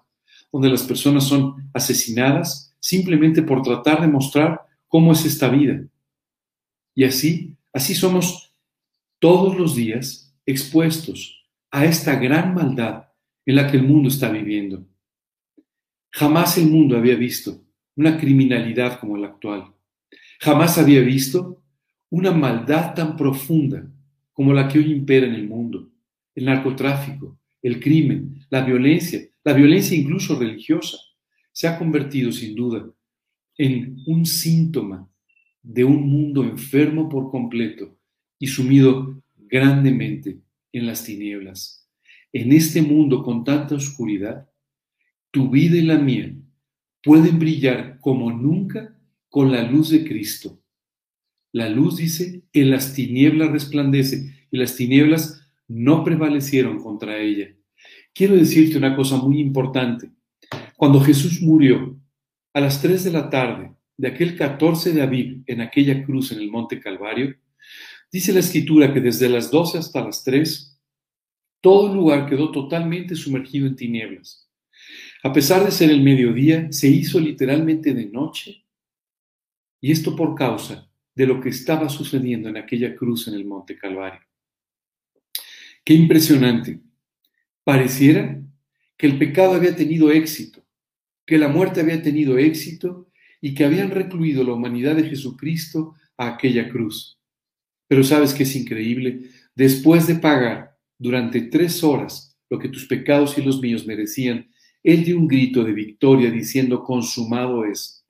[0.51, 5.85] donde las personas son asesinadas simplemente por tratar de mostrar cómo es esta vida.
[6.93, 8.53] Y así, así somos
[9.19, 13.09] todos los días expuestos a esta gran maldad
[13.45, 14.85] en la que el mundo está viviendo.
[16.11, 17.61] Jamás el mundo había visto
[17.95, 19.73] una criminalidad como la actual.
[20.39, 21.61] Jamás había visto
[22.09, 23.91] una maldad tan profunda
[24.31, 25.89] como la que hoy impera en el mundo.
[26.35, 30.97] El narcotráfico, el crimen, la violencia, la violencia incluso religiosa,
[31.51, 32.85] se ha convertido sin duda
[33.57, 35.09] en un síntoma
[35.63, 37.97] de un mundo enfermo por completo
[38.37, 40.39] y sumido grandemente
[40.71, 41.89] en las tinieblas.
[42.33, 44.49] En este mundo con tanta oscuridad,
[45.31, 46.35] tu vida y la mía
[47.01, 48.97] pueden brillar como nunca
[49.29, 50.61] con la luz de Cristo.
[51.51, 57.55] La luz dice, en las tinieblas resplandece y las tinieblas no prevalecieron contra ella.
[58.13, 60.09] Quiero decirte una cosa muy importante.
[60.77, 61.99] Cuando Jesús murió
[62.53, 66.39] a las 3 de la tarde de aquel 14 de Aviv en aquella cruz en
[66.39, 67.35] el Monte Calvario,
[68.11, 70.79] dice la escritura que desde las 12 hasta las 3,
[71.61, 74.49] todo el lugar quedó totalmente sumergido en tinieblas.
[75.23, 78.63] A pesar de ser el mediodía, se hizo literalmente de noche.
[79.81, 83.77] Y esto por causa de lo que estaba sucediendo en aquella cruz en el Monte
[83.77, 84.21] Calvario.
[85.85, 86.81] Qué impresionante.
[87.63, 88.41] Pareciera
[88.97, 90.65] que el pecado había tenido éxito,
[91.27, 93.07] que la muerte había tenido éxito
[93.39, 97.19] y que habían recluido la humanidad de Jesucristo a aquella cruz.
[97.87, 103.37] Pero sabes que es increíble, después de pagar durante tres horas lo que tus pecados
[103.37, 104.49] y los míos merecían,
[104.81, 108.03] Él dio un grito de victoria diciendo, consumado es.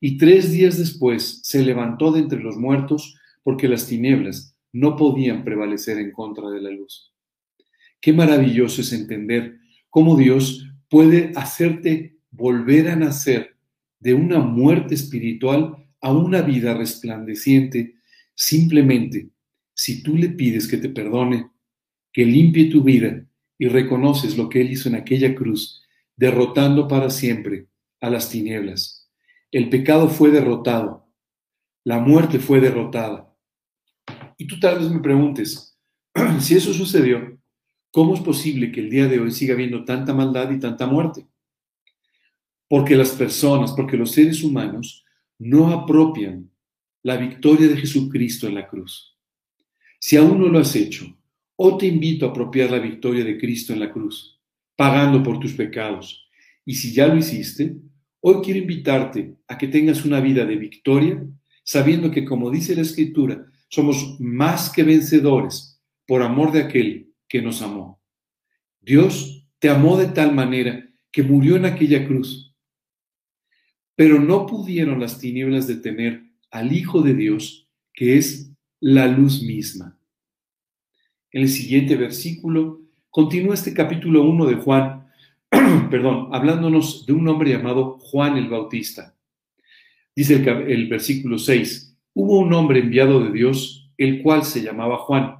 [0.00, 5.42] Y tres días después se levantó de entre los muertos porque las tinieblas no podían
[5.42, 7.15] prevalecer en contra de la luz.
[8.00, 9.58] Qué maravilloso es entender
[9.90, 13.56] cómo Dios puede hacerte volver a nacer
[13.98, 17.96] de una muerte espiritual a una vida resplandeciente
[18.34, 19.30] simplemente
[19.74, 21.50] si tú le pides que te perdone,
[22.12, 23.26] que limpie tu vida
[23.58, 25.82] y reconoces lo que Él hizo en aquella cruz,
[26.16, 27.66] derrotando para siempre
[28.00, 29.10] a las tinieblas.
[29.50, 31.08] El pecado fue derrotado,
[31.84, 33.34] la muerte fue derrotada.
[34.38, 35.78] Y tú tal vez me preguntes,
[36.40, 37.38] si eso sucedió,
[37.96, 41.26] ¿cómo es posible que el día de hoy siga habiendo tanta maldad y tanta muerte?
[42.68, 45.02] Porque las personas, porque los seres humanos
[45.38, 46.50] no apropian
[47.02, 49.16] la victoria de Jesucristo en la cruz.
[49.98, 51.06] Si aún no lo has hecho,
[51.56, 54.42] hoy te invito a apropiar la victoria de Cristo en la cruz,
[54.76, 56.28] pagando por tus pecados.
[56.66, 57.76] Y si ya lo hiciste,
[58.20, 61.26] hoy quiero invitarte a que tengas una vida de victoria,
[61.64, 67.42] sabiendo que, como dice la Escritura, somos más que vencedores por amor de aquel que
[67.42, 68.00] nos amó.
[68.80, 72.46] Dios te amó de tal manera que murió en aquella cruz
[73.96, 79.98] pero no pudieron las tinieblas detener al Hijo de Dios, que es la luz misma.
[81.32, 85.06] En el siguiente versículo continúa este capítulo 1 de Juan,
[85.90, 89.16] perdón, hablándonos de un hombre llamado Juan el Bautista.
[90.14, 94.98] Dice el, el versículo 6, hubo un hombre enviado de Dios, el cual se llamaba
[94.98, 95.36] Juan.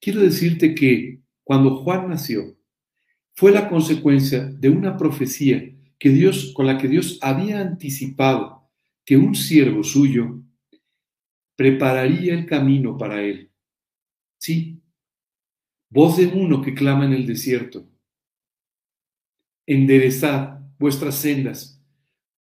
[0.00, 2.56] Quiero decirte que cuando Juan nació,
[3.34, 8.68] fue la consecuencia de una profecía que Dios, con la que Dios había anticipado
[9.04, 10.42] que un siervo suyo
[11.54, 13.50] prepararía el camino para él.
[14.38, 14.82] Sí,
[15.88, 17.88] voz de uno que clama en el desierto.
[19.66, 21.82] Enderezad vuestras sendas,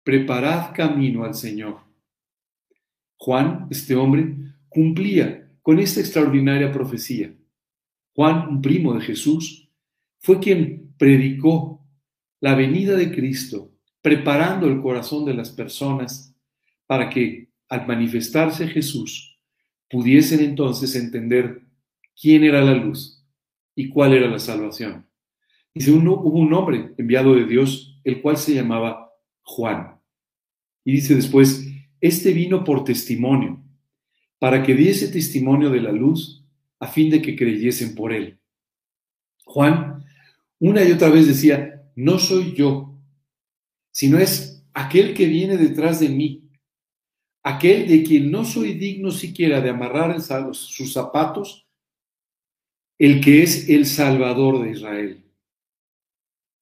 [0.04, 1.82] preparad camino al Señor.
[3.18, 4.36] Juan, este hombre,
[4.70, 7.36] cumplía con esta extraordinaria profecía.
[8.16, 9.70] Juan, un primo de Jesús,
[10.18, 11.86] fue quien predicó
[12.40, 16.34] la venida de Cristo, preparando el corazón de las personas
[16.86, 19.42] para que al manifestarse Jesús
[19.90, 21.64] pudiesen entonces entender
[22.16, 23.28] quién era la luz
[23.76, 25.06] y cuál era la salvación.
[25.74, 30.00] Dice, hubo un hombre enviado de Dios, el cual se llamaba Juan.
[30.86, 33.67] Y dice después, este vino por testimonio,
[34.40, 36.44] para que diese testimonio de la luz,
[36.80, 38.40] a fin de que creyesen por él.
[39.46, 40.06] Juan
[40.60, 43.00] una y otra vez decía, no soy yo,
[43.92, 46.50] sino es aquel que viene detrás de mí,
[47.44, 51.68] aquel de quien no soy digno siquiera de amarrar sus zapatos,
[52.98, 55.24] el que es el Salvador de Israel.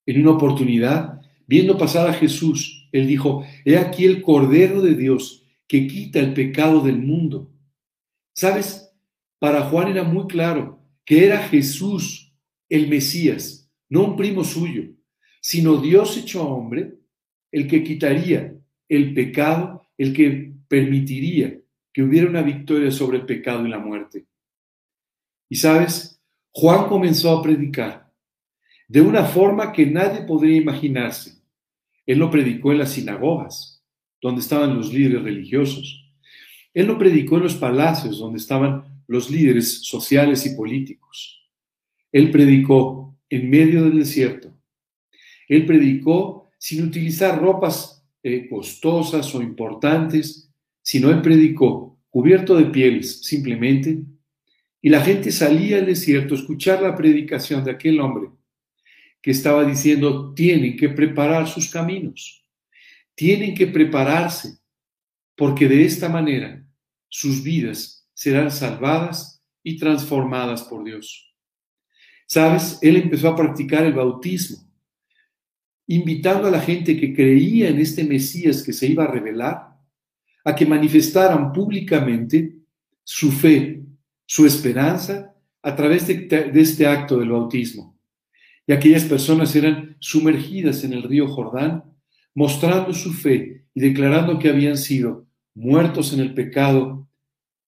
[0.06, 5.44] En una oportunidad, viendo pasar a Jesús, él dijo, he aquí el Cordero de Dios
[5.68, 7.50] que quita el pecado del mundo.
[8.36, 8.92] ¿Sabes?
[9.40, 12.34] Para Juan era muy claro que era Jesús
[12.68, 14.84] el Mesías, no un primo suyo,
[15.40, 16.96] sino Dios hecho hombre,
[17.52, 18.56] el que quitaría
[18.90, 21.60] el pecado, el que permitiría
[21.94, 24.26] que hubiera una victoria sobre el pecado y la muerte.
[25.48, 26.22] Y sabes,
[26.52, 28.12] Juan comenzó a predicar
[28.88, 31.42] de una forma que nadie podría imaginarse.
[32.06, 33.84] Él no predicó en las sinagogas,
[34.22, 36.05] donde estaban los líderes religiosos.
[36.76, 41.42] Él no predicó en los palacios, donde estaban los líderes sociales y políticos.
[42.12, 44.54] Él predicó en medio del desierto.
[45.48, 53.22] Él predicó sin utilizar ropas eh, costosas o importantes, sino él predicó cubierto de pieles
[53.24, 54.00] simplemente,
[54.82, 58.30] y la gente salía al desierto a escuchar la predicación de aquel hombre
[59.22, 62.46] que estaba diciendo, tienen que preparar sus caminos,
[63.16, 64.60] tienen que prepararse,
[65.36, 66.65] porque de esta manera
[67.18, 71.34] sus vidas serán salvadas y transformadas por Dios.
[72.28, 72.78] ¿Sabes?
[72.82, 74.58] Él empezó a practicar el bautismo,
[75.88, 79.78] invitando a la gente que creía en este Mesías que se iba a revelar,
[80.44, 82.58] a que manifestaran públicamente
[83.02, 83.82] su fe,
[84.26, 87.98] su esperanza, a través de, este acto del bautismo.
[88.68, 91.86] Y aquellas personas eran sumergidas en el río Jordán,
[92.34, 97.05] mostrando su fe y declarando que habían sido muertos en el pecado,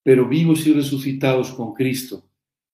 [0.08, 2.30] pero vivos y resucitados con Cristo,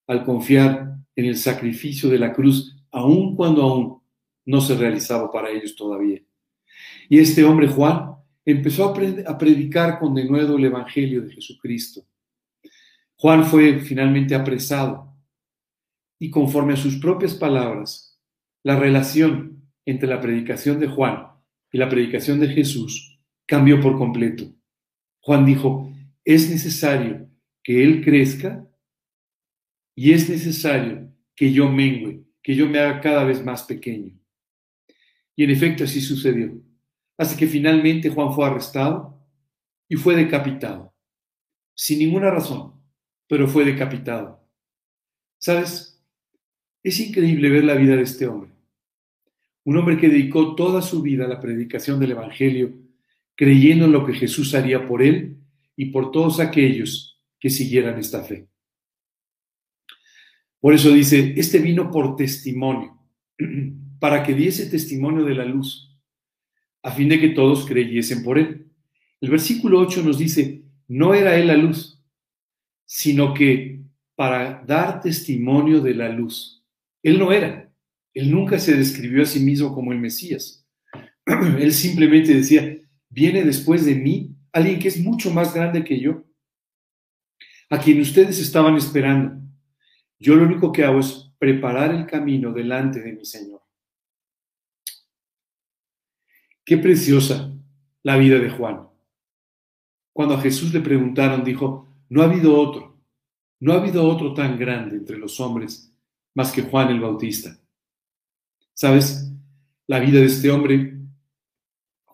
[0.06, 4.00] al confiar en el sacrificio de la cruz, aun cuando aún
[4.46, 6.22] no se realizaba para ellos todavía.
[7.08, 8.84] Y este hombre Juan empezó
[9.26, 12.06] a predicar con denuedo el Evangelio de Jesucristo.
[13.16, 15.12] Juan fue finalmente apresado
[16.20, 18.16] y conforme a sus propias palabras,
[18.62, 21.26] la relación entre la predicación de Juan
[21.72, 24.44] y la predicación de Jesús cambió por completo.
[25.18, 25.90] Juan dijo,
[26.24, 27.28] es necesario
[27.62, 28.66] que Él crezca
[29.94, 34.18] y es necesario que yo mengüe, que yo me haga cada vez más pequeño.
[35.36, 36.60] Y en efecto así sucedió.
[37.16, 39.20] Así que finalmente Juan fue arrestado
[39.88, 40.94] y fue decapitado,
[41.74, 42.72] sin ninguna razón,
[43.28, 44.40] pero fue decapitado.
[45.38, 46.02] ¿Sabes?
[46.82, 48.50] Es increíble ver la vida de este hombre.
[49.64, 52.74] Un hombre que dedicó toda su vida a la predicación del Evangelio,
[53.36, 55.43] creyendo en lo que Jesús haría por él
[55.76, 58.48] y por todos aquellos que siguieran esta fe.
[60.60, 62.98] Por eso dice, este vino por testimonio,
[64.00, 65.94] para que diese testimonio de la luz,
[66.82, 68.66] a fin de que todos creyesen por él.
[69.20, 72.02] El versículo 8 nos dice, no era él la luz,
[72.84, 73.80] sino que
[74.14, 76.62] para dar testimonio de la luz.
[77.02, 77.70] Él no era,
[78.12, 80.66] él nunca se describió a sí mismo como el Mesías.
[81.26, 86.24] él simplemente decía, viene después de mí alguien que es mucho más grande que yo,
[87.68, 89.44] a quien ustedes estaban esperando
[90.24, 93.60] yo lo único que hago es preparar el camino delante de mi Señor.
[96.64, 97.52] Qué preciosa
[98.02, 98.88] la vida de Juan.
[100.14, 102.98] Cuando a Jesús le preguntaron, dijo, no ha habido otro,
[103.60, 105.94] no ha habido otro tan grande entre los hombres
[106.34, 107.58] más que Juan el Bautista.
[108.72, 109.30] ¿Sabes?
[109.86, 110.96] La vida de este hombre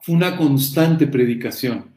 [0.01, 1.90] fue una constante predicación,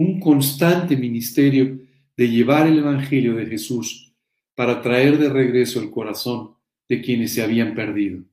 [0.00, 1.78] un constante ministerio
[2.16, 4.14] de llevar el Evangelio de Jesús
[4.54, 6.54] para traer de regreso el corazón
[6.88, 8.24] de quienes se habían perdido,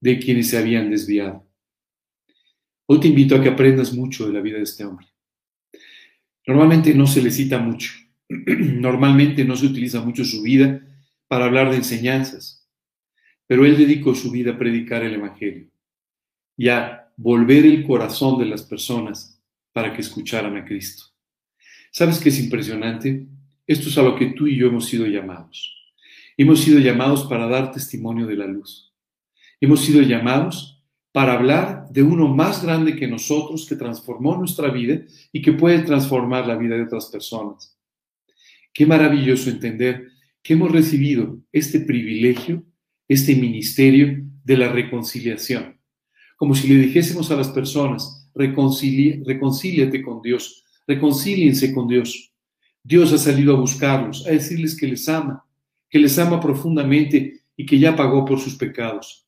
[0.00, 1.44] de quienes se habían desviado.
[2.86, 5.08] Hoy te invito a que aprendas mucho de la vida de este hombre.
[6.46, 7.92] Normalmente no se le cita mucho,
[8.28, 10.80] normalmente no se utiliza mucho su vida
[11.26, 12.68] para hablar de enseñanzas,
[13.48, 15.72] pero él dedicó su vida a predicar el Evangelio
[16.56, 19.29] y a volver el corazón de las personas
[19.72, 21.04] para que escucharan a Cristo.
[21.92, 23.26] ¿Sabes qué es impresionante?
[23.66, 25.76] Esto es a lo que tú y yo hemos sido llamados.
[26.36, 28.94] Hemos sido llamados para dar testimonio de la luz.
[29.60, 35.02] Hemos sido llamados para hablar de uno más grande que nosotros, que transformó nuestra vida
[35.32, 37.76] y que puede transformar la vida de otras personas.
[38.72, 40.08] Qué maravilloso entender
[40.42, 42.64] que hemos recibido este privilegio,
[43.08, 45.80] este ministerio de la reconciliación.
[46.36, 52.32] Como si le dijésemos a las personas, reconcíliate con Dios, reconcíliense con Dios.
[52.82, 55.44] Dios ha salido a buscarlos, a decirles que les ama,
[55.88, 59.26] que les ama profundamente y que ya pagó por sus pecados.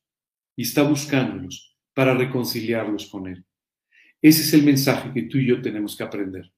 [0.57, 3.45] Y está buscándolos para reconciliarlos con Él.
[4.21, 6.53] Ese es el mensaje que tú y yo tenemos que aprender.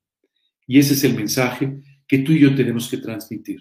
[0.66, 3.60] Y ese es el mensaje que tú y yo tenemos que transmitir.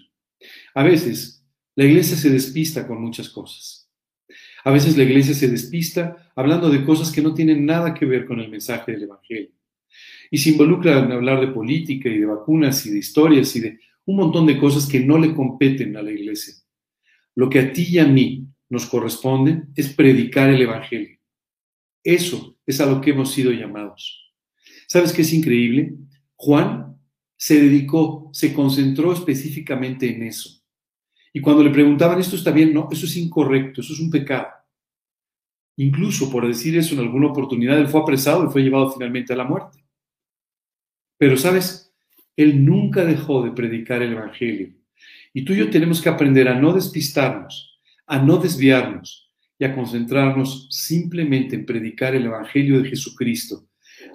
[0.74, 1.42] A veces
[1.74, 3.83] la iglesia se despista con muchas cosas.
[4.64, 8.24] A veces la iglesia se despista hablando de cosas que no tienen nada que ver
[8.24, 9.50] con el mensaje del Evangelio.
[10.30, 13.78] Y se involucra en hablar de política y de vacunas y de historias y de
[14.06, 16.54] un montón de cosas que no le competen a la iglesia.
[17.34, 21.18] Lo que a ti y a mí nos corresponde es predicar el Evangelio.
[22.02, 24.32] Eso es a lo que hemos sido llamados.
[24.88, 25.94] ¿Sabes qué es increíble?
[26.36, 26.96] Juan
[27.36, 30.63] se dedicó, se concentró específicamente en eso.
[31.36, 34.46] Y cuando le preguntaban, esto está bien, no, eso es incorrecto, eso es un pecado.
[35.76, 39.36] Incluso por decir eso en alguna oportunidad, él fue apresado y fue llevado finalmente a
[39.36, 39.84] la muerte.
[41.18, 41.92] Pero, ¿sabes?
[42.36, 44.74] Él nunca dejó de predicar el Evangelio.
[45.32, 49.74] Y tú y yo tenemos que aprender a no despistarnos, a no desviarnos y a
[49.74, 53.66] concentrarnos simplemente en predicar el Evangelio de Jesucristo,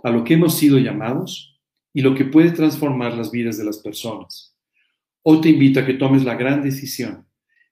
[0.04, 1.60] a lo que hemos sido llamados
[1.94, 4.49] y lo que puede transformar las vidas de las personas.
[5.24, 7.26] Hoy te invito a que tomes la gran decisión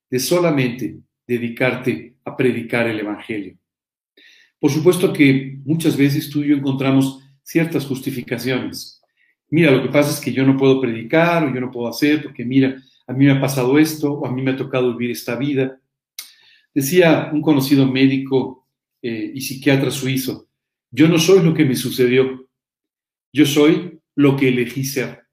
[0.10, 3.58] de solamente dedicarte a predicar el Evangelio.
[4.60, 9.02] Por supuesto que muchas veces tú y yo encontramos ciertas justificaciones.
[9.50, 12.24] Mira, lo que pasa es que yo no puedo predicar o yo no puedo hacer
[12.24, 15.12] porque mira, a mí me ha pasado esto o a mí me ha tocado vivir
[15.12, 15.80] esta vida.
[16.74, 18.68] Decía un conocido médico
[19.02, 20.50] eh, y psiquiatra suizo,
[20.92, 22.50] yo no soy lo que me sucedió,
[23.32, 25.24] yo soy lo que elegí ser.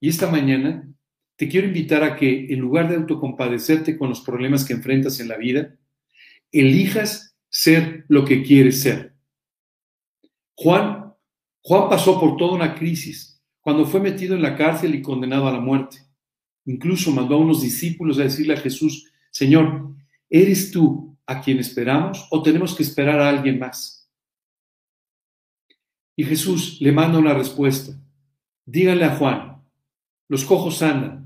[0.00, 0.88] Y esta mañana
[1.36, 5.28] te quiero invitar a que en lugar de autocompadecerte con los problemas que enfrentas en
[5.28, 5.76] la vida,
[6.50, 9.14] elijas ser lo que quieres ser.
[10.54, 11.14] Juan,
[11.62, 15.52] Juan pasó por toda una crisis cuando fue metido en la cárcel y condenado a
[15.52, 15.98] la muerte.
[16.64, 19.94] Incluso mandó a unos discípulos a decirle a Jesús, Señor,
[20.30, 24.08] ¿eres tú a quien esperamos o tenemos que esperar a alguien más?
[26.16, 27.92] Y Jesús le manda una respuesta.
[28.64, 29.62] Díganle a Juan,
[30.28, 31.25] los cojos andan,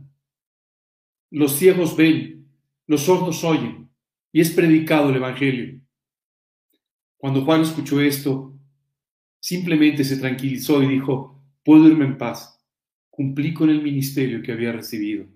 [1.30, 2.48] los ciegos ven,
[2.86, 3.88] los sordos oyen,
[4.32, 5.80] y es predicado el Evangelio.
[7.16, 8.58] Cuando Juan escuchó esto,
[9.38, 12.60] simplemente se tranquilizó y dijo, puedo irme en paz,
[13.10, 15.26] cumplí con el ministerio que había recibido.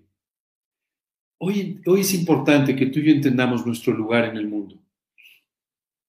[1.39, 4.81] Hoy, hoy es importante que tú y yo entendamos nuestro lugar en el mundo.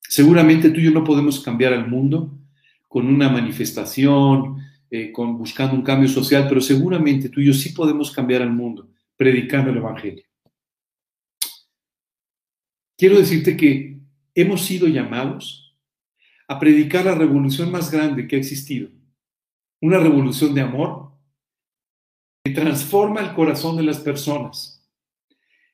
[0.01, 2.39] Seguramente tú y yo no podemos cambiar al mundo,
[2.88, 4.57] con una manifestación,
[4.89, 8.51] eh, con, buscando un cambio social, pero seguramente tú y yo sí podemos cambiar al
[8.53, 10.26] mundo predicando el Evangelio.
[12.97, 13.99] Quiero decirte que
[14.34, 15.78] hemos sido llamados
[16.47, 18.89] a predicar la revolución más grande que ha existido,
[19.82, 21.11] una revolución de amor
[22.43, 24.88] que transforma el corazón de las personas,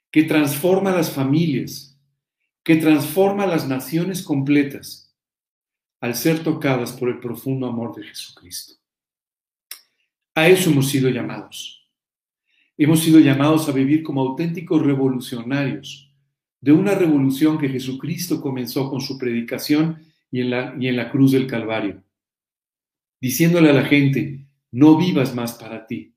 [0.09, 1.99] que transforma las familias,
[2.63, 5.15] que transforma las naciones completas
[5.99, 8.75] al ser tocadas por el profundo amor de Jesucristo.
[10.33, 11.80] A eso hemos sido llamados.
[12.83, 16.11] Hemos sido llamados a vivir como auténticos revolucionarios
[16.59, 19.99] de una revolución que Jesucristo comenzó con su predicación
[20.31, 22.03] y en la, y en la cruz del Calvario,
[23.21, 26.15] diciéndole a la gente, no vivas más para ti,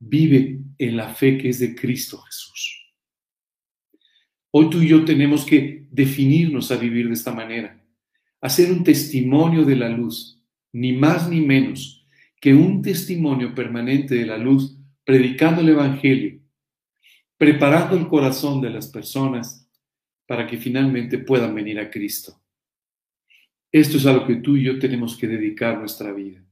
[0.00, 2.92] vive en la fe que es de Cristo Jesús.
[4.50, 7.80] Hoy tú y yo tenemos que definirnos a vivir de esta manera
[8.40, 12.04] hacer un testimonio de la luz, ni más ni menos
[12.40, 14.77] que un testimonio permanente de la luz,
[15.08, 16.38] predicando el Evangelio,
[17.38, 19.66] preparando el corazón de las personas
[20.26, 22.38] para que finalmente puedan venir a Cristo.
[23.72, 26.44] Esto es a lo que tú y yo tenemos que dedicar nuestra vida.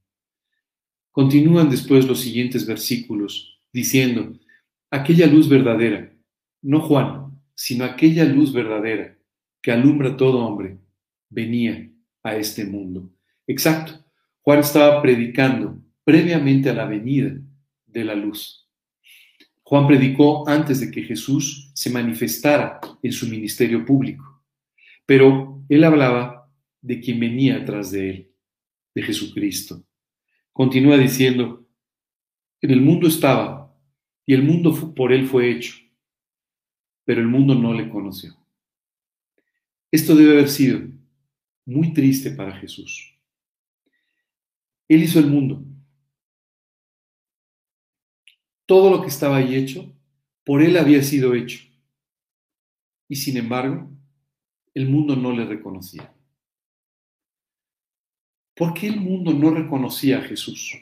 [1.10, 4.32] Continúan después los siguientes versículos diciendo,
[4.90, 6.10] aquella luz verdadera,
[6.62, 9.18] no Juan, sino aquella luz verdadera
[9.60, 10.78] que alumbra todo hombre,
[11.28, 11.90] venía
[12.22, 13.12] a este mundo.
[13.46, 14.02] Exacto.
[14.40, 17.38] Juan estaba predicando previamente a la venida
[17.98, 18.68] de la luz.
[19.62, 24.44] Juan predicó antes de que Jesús se manifestara en su ministerio público,
[25.04, 26.48] pero él hablaba
[26.80, 28.30] de quien venía atrás de él,
[28.94, 29.82] de Jesucristo.
[30.52, 31.66] Continúa diciendo,
[32.60, 33.74] en el mundo estaba
[34.24, 35.74] y el mundo por él fue hecho,
[37.04, 38.36] pero el mundo no le conoció.
[39.90, 40.80] Esto debe haber sido
[41.64, 43.14] muy triste para Jesús.
[44.88, 45.64] Él hizo el mundo.
[48.66, 49.90] Todo lo que estaba ahí hecho,
[50.44, 51.60] por Él había sido hecho.
[53.08, 53.88] Y sin embargo,
[54.74, 56.12] el mundo no le reconocía.
[58.54, 60.78] ¿Por qué el mundo no reconocía a Jesús?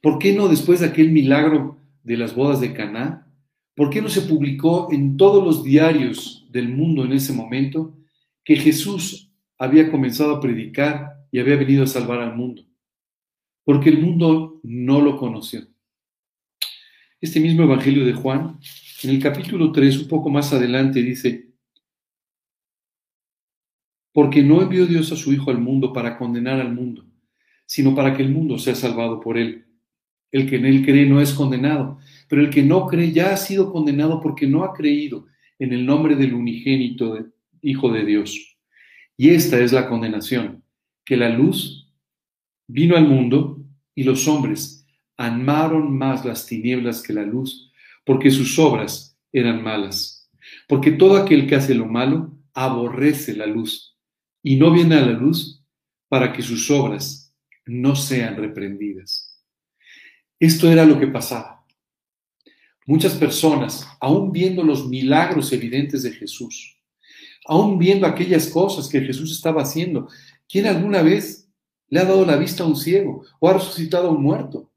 [0.00, 3.26] ¿Por qué no después de aquel milagro de las bodas de Caná?
[3.74, 7.96] ¿Por qué no se publicó en todos los diarios del mundo en ese momento
[8.44, 12.64] que Jesús había comenzado a predicar y había venido a salvar al mundo?
[13.64, 15.67] Porque el mundo no lo conoció.
[17.20, 18.60] Este mismo Evangelio de Juan,
[19.02, 21.48] en el capítulo 3, un poco más adelante, dice,
[24.12, 27.04] porque no envió Dios a su Hijo al mundo para condenar al mundo,
[27.66, 29.66] sino para que el mundo sea salvado por él.
[30.30, 31.98] El que en él cree no es condenado,
[32.28, 35.26] pero el que no cree ya ha sido condenado porque no ha creído
[35.58, 37.18] en el nombre del unigénito
[37.62, 38.56] Hijo de Dios.
[39.16, 40.62] Y esta es la condenación,
[41.04, 41.92] que la luz
[42.68, 43.64] vino al mundo
[43.96, 44.77] y los hombres
[45.18, 47.72] amaron más las tinieblas que la luz,
[48.06, 50.30] porque sus obras eran malas.
[50.66, 53.98] Porque todo aquel que hace lo malo aborrece la luz
[54.42, 55.62] y no viene a la luz
[56.08, 57.34] para que sus obras
[57.66, 59.44] no sean reprendidas.
[60.40, 61.66] Esto era lo que pasaba.
[62.86, 66.80] Muchas personas, aún viendo los milagros evidentes de Jesús,
[67.44, 70.08] aún viendo aquellas cosas que Jesús estaba haciendo,
[70.48, 71.50] ¿quién alguna vez
[71.88, 74.72] le ha dado la vista a un ciego o ha resucitado a un muerto?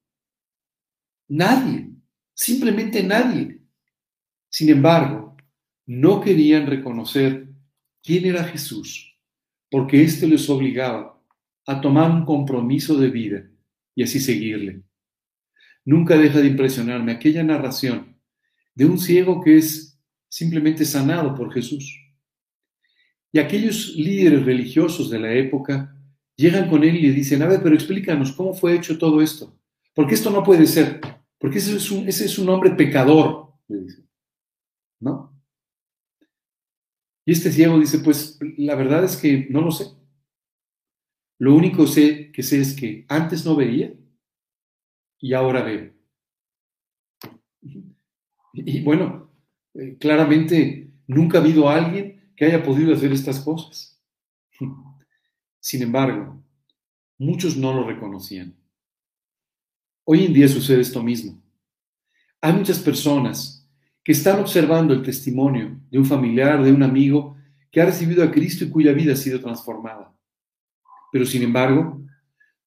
[1.33, 1.87] Nadie,
[2.33, 3.61] simplemente nadie.
[4.49, 5.37] Sin embargo,
[5.85, 7.47] no querían reconocer
[8.03, 9.17] quién era Jesús,
[9.69, 11.23] porque éste les obligaba
[11.65, 13.49] a tomar un compromiso de vida
[13.95, 14.81] y así seguirle.
[15.85, 18.17] Nunca deja de impresionarme aquella narración
[18.75, 21.97] de un ciego que es simplemente sanado por Jesús.
[23.31, 25.95] Y aquellos líderes religiosos de la época
[26.35, 29.57] llegan con él y le dicen, a ver, pero explícanos cómo fue hecho todo esto.
[29.93, 30.99] Porque esto no puede ser,
[31.41, 34.07] porque ese es un, ese es un hombre pecador, le dicen.
[34.99, 35.35] ¿No?
[37.25, 39.85] Y este ciego dice, pues la verdad es que no lo sé.
[41.39, 43.91] Lo único que sé es que antes no veía
[45.17, 45.91] y ahora veo.
[48.53, 49.31] Y, bueno,
[49.73, 53.99] eh, claramente nunca ha habido alguien que haya podido hacer estas cosas.
[55.59, 56.43] Sin embargo,
[57.17, 58.60] muchos no lo reconocían.
[60.13, 61.41] Hoy en día sucede esto mismo.
[62.41, 63.65] Hay muchas personas
[64.03, 67.37] que están observando el testimonio de un familiar, de un amigo
[67.71, 70.13] que ha recibido a Cristo y cuya vida ha sido transformada.
[71.13, 72.03] Pero sin embargo,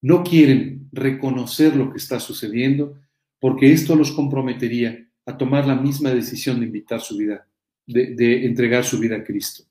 [0.01, 2.99] no quieren reconocer lo que está sucediendo,
[3.39, 7.47] porque esto los comprometería a tomar la misma decisión de invitar su vida,
[7.87, 9.65] de, entregar su vida a Cristo.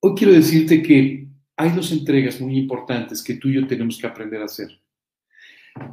[0.00, 4.06] Hoy quiero decirte que hay dos entregas muy importantes que tú y yo tenemos que
[4.06, 4.80] aprender a hacer.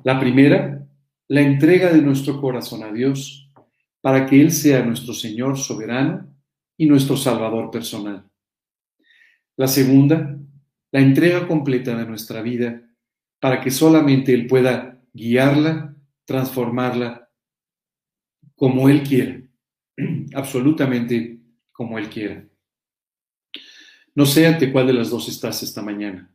[0.04, 0.88] La primera,
[1.28, 3.50] la entrega de nuestro corazón a Dios
[4.02, 6.28] para que Él sea nuestro Señor soberano
[6.78, 8.30] y nuestro Salvador personal.
[9.58, 10.38] La segunda,
[10.92, 12.84] la entrega completa de nuestra vida
[13.40, 17.30] para que solamente Él pueda guiarla, transformarla
[18.56, 19.42] como Él quiera,
[20.36, 21.40] absolutamente
[21.72, 22.46] como Él quiera.
[24.14, 26.32] No sé ante cuál de las dos estás esta mañana,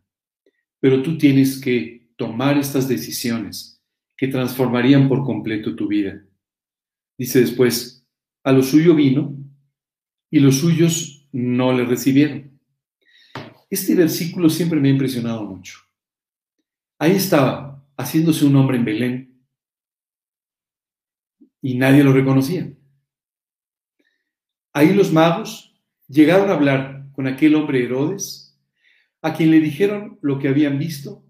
[0.81, 3.83] pero tú tienes que tomar estas decisiones
[4.15, 6.23] que transformarían por completo tu vida.
[7.17, 8.07] Dice después,
[8.45, 9.35] a lo suyo vino
[10.31, 12.61] y los suyos no le recibieron.
[13.71, 15.79] Este versículo siempre me ha impresionado mucho.
[16.99, 19.43] Ahí estaba, haciéndose un hombre en Belén,
[21.63, 22.71] y nadie lo reconocía.
[24.75, 25.75] Ahí los magos
[26.07, 28.61] llegaron a hablar con aquel hombre Herodes,
[29.23, 31.25] a quien le dijeron lo que habían visto,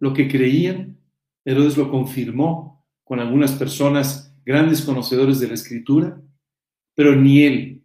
[0.00, 0.98] lo que creían.
[1.44, 6.20] Herodes lo confirmó con algunas personas grandes conocedores de la escritura,
[6.94, 7.80] pero ni él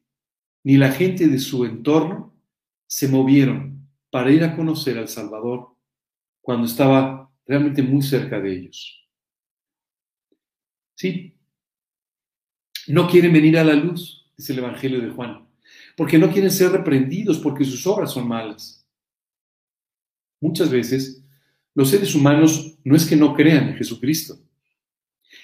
[0.66, 2.36] ni la gente de su entorno
[2.88, 5.76] se movieron para ir a conocer al Salvador
[6.42, 9.08] cuando estaba realmente muy cerca de ellos.
[10.96, 11.38] Sí,
[12.88, 15.48] no quieren venir a la luz, dice el Evangelio de Juan,
[15.96, 18.88] porque no quieren ser reprendidos porque sus obras son malas.
[20.42, 21.25] Muchas veces
[21.76, 24.40] los seres humanos no es que no crean en Jesucristo,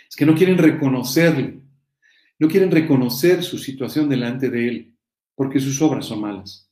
[0.09, 1.59] es que no quieren reconocerle,
[2.39, 4.95] no quieren reconocer su situación delante de Él,
[5.35, 6.69] porque sus obras son malas.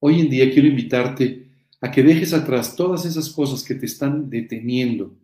[0.00, 1.48] Hoy en día quiero invitarte
[1.80, 5.16] a que dejes atrás todas esas cosas que te están deteniendo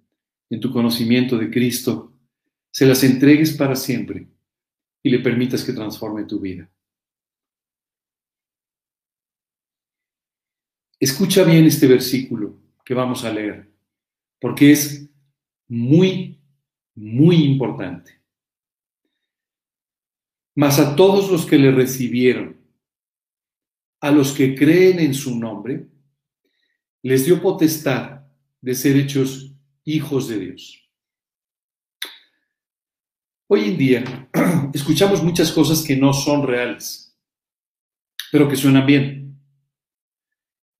[0.48, 2.12] en tu conocimiento de Cristo,
[2.70, 4.28] se las entregues para siempre
[5.02, 6.70] y le permitas que transforme tu vida.
[11.00, 13.72] Escucha bien este versículo que vamos a leer,
[14.40, 15.08] porque es
[15.68, 16.42] muy
[16.96, 18.20] muy importante.
[20.56, 22.56] Mas a todos los que le recibieron,
[24.00, 25.86] a los que creen en su nombre,
[27.02, 28.22] les dio potestad
[28.60, 30.90] de ser hechos hijos de Dios.
[33.46, 34.30] Hoy en día
[34.74, 37.16] escuchamos muchas cosas que no son reales,
[38.32, 39.19] pero que suenan bien.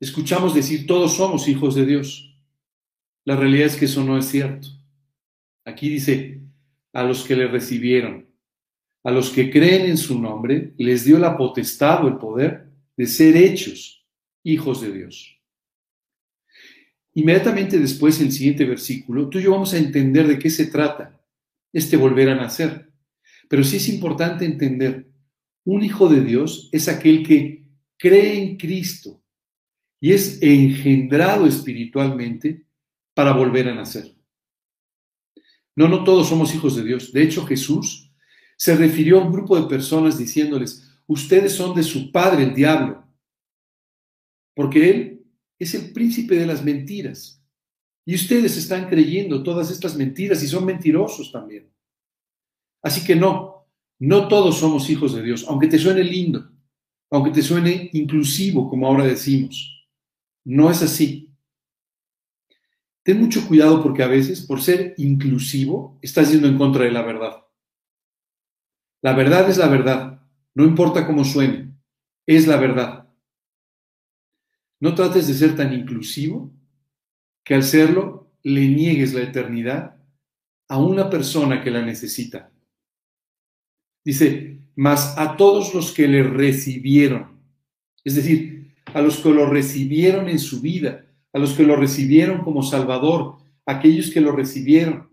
[0.01, 2.35] Escuchamos decir todos somos hijos de Dios.
[3.27, 4.67] La realidad es que eso no es cierto.
[5.67, 6.41] Aquí dice,
[6.95, 8.27] a los que le recibieron,
[9.05, 13.07] a los que creen en su nombre, les dio la potestad o el poder de
[13.07, 14.07] ser hechos
[14.43, 15.39] hijos de Dios.
[17.13, 21.21] Inmediatamente después, el siguiente versículo, tú y yo vamos a entender de qué se trata
[21.75, 22.91] este volver a nacer.
[23.51, 25.11] Pero sí es importante entender,
[25.65, 27.67] un hijo de Dios es aquel que
[27.99, 29.21] cree en Cristo
[30.01, 32.65] y es engendrado espiritualmente
[33.15, 34.17] para volver a nacer.
[35.77, 37.13] No, no todos somos hijos de Dios.
[37.13, 38.11] De hecho, Jesús
[38.57, 43.07] se refirió a un grupo de personas diciéndoles, ustedes son de su padre el diablo,
[44.55, 45.27] porque él
[45.59, 47.43] es el príncipe de las mentiras.
[48.07, 51.71] Y ustedes están creyendo todas estas mentiras y son mentirosos también.
[52.83, 53.67] Así que no,
[53.99, 56.51] no todos somos hijos de Dios, aunque te suene lindo,
[57.11, 59.80] aunque te suene inclusivo, como ahora decimos.
[60.45, 61.31] No es así.
[63.03, 67.03] Ten mucho cuidado porque a veces, por ser inclusivo, estás yendo en contra de la
[67.03, 67.45] verdad.
[69.03, 70.21] La verdad es la verdad,
[70.55, 71.75] no importa cómo suene,
[72.27, 73.09] es la verdad.
[74.79, 76.53] No trates de ser tan inclusivo
[77.45, 79.97] que al serlo le niegues la eternidad
[80.69, 82.53] a una persona que la necesita.
[84.05, 87.41] Dice, mas a todos los que le recibieron,
[88.05, 92.43] es decir, a los que lo recibieron en su vida, a los que lo recibieron
[92.43, 95.11] como Salvador, aquellos que lo recibieron.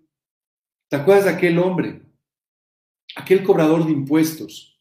[0.90, 2.02] ¿Te acuerdas de aquel hombre,
[3.16, 4.80] aquel cobrador de impuestos,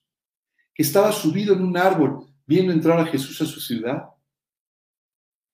[0.75, 4.11] que estaba subido en un árbol viendo entrar a Jesús a su ciudad?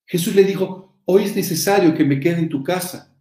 [0.06, 3.16] Jesús le dijo, hoy es necesario que me quede en tu casa.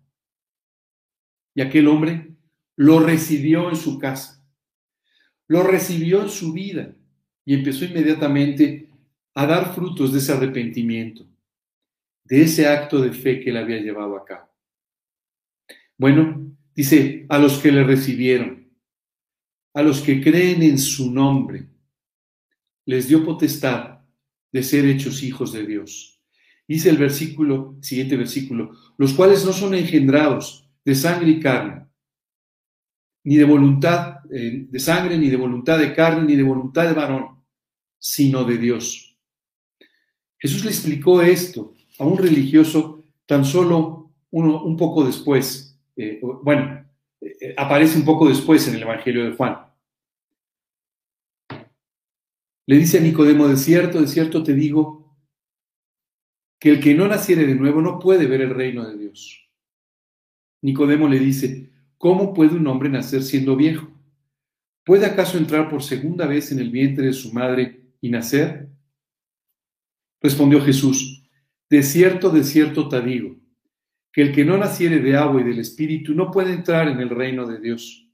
[1.56, 2.36] Y aquel hombre
[2.76, 4.44] lo recibió en su casa,
[5.48, 6.96] lo recibió en su vida
[7.46, 8.91] y empezó inmediatamente
[9.34, 11.26] a dar frutos de ese arrepentimiento
[12.32, 14.50] de ese acto de fe que él había llevado a cabo.
[15.98, 18.72] Bueno, dice, a los que le recibieron,
[19.74, 21.68] a los que creen en su nombre,
[22.86, 24.00] les dio potestad
[24.50, 26.22] de ser hechos hijos de Dios.
[26.66, 31.86] Dice el versículo, siguiente versículo, los cuales no son engendrados de sangre y carne,
[33.26, 36.94] ni de voluntad eh, de sangre, ni de voluntad de carne, ni de voluntad de
[36.94, 37.44] varón,
[38.00, 39.11] sino de Dios.
[40.42, 46.84] Jesús le explicó esto a un religioso tan solo uno, un poco después, eh, bueno,
[47.22, 49.58] eh, aparece un poco después en el Evangelio de Juan.
[52.66, 55.16] Le dice a Nicodemo, de cierto, de cierto te digo,
[56.60, 59.48] que el que no naciere de nuevo no puede ver el reino de Dios.
[60.62, 61.70] Nicodemo le dice,
[62.00, 63.88] ¿cómo puede un hombre nacer siendo viejo?
[64.84, 68.71] ¿Puede acaso entrar por segunda vez en el vientre de su madre y nacer?
[70.22, 71.24] Respondió Jesús,
[71.70, 73.36] de cierto, de cierto te digo,
[74.12, 77.10] que el que no naciere de agua y del Espíritu no puede entrar en el
[77.10, 78.08] reino de Dios.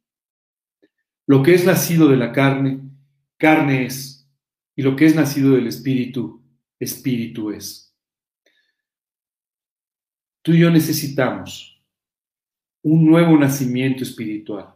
[1.25, 2.79] Lo que es nacido de la carne,
[3.37, 4.29] carne es,
[4.75, 6.41] y lo que es nacido del Espíritu,
[6.79, 7.95] Espíritu es.
[10.43, 11.83] Tú y yo necesitamos
[12.83, 14.73] un nuevo nacimiento espiritual,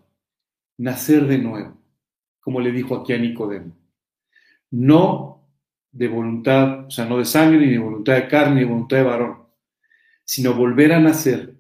[0.78, 1.78] nacer de nuevo,
[2.42, 3.78] como le dijo aquí a Nicodemo.
[4.72, 5.41] No
[5.92, 8.98] de voluntad, o sea, no de sangre, ni de voluntad de carne, ni de voluntad
[8.98, 9.48] de varón,
[10.24, 11.56] sino volver a nacer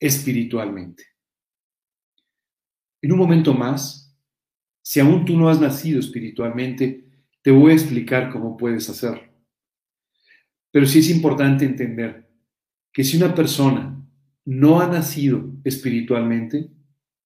[0.00, 1.04] espiritualmente.
[3.02, 4.16] En un momento más,
[4.82, 7.04] si aún tú no has nacido espiritualmente,
[7.42, 9.30] te voy a explicar cómo puedes hacerlo.
[10.70, 12.28] Pero sí es importante entender
[12.92, 13.98] que si una persona
[14.44, 16.70] no ha nacido espiritualmente,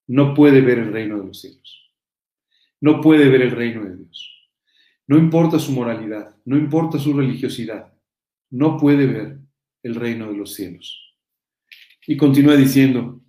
[0.07, 1.95] no puede ver el reino de los cielos.
[2.81, 4.36] No puede ver el reino de Dios.
[5.07, 7.93] No importa su moralidad, no importa su religiosidad,
[8.51, 9.39] no puede ver
[9.83, 11.17] el reino de los cielos.
[12.07, 13.21] Y continúa diciendo,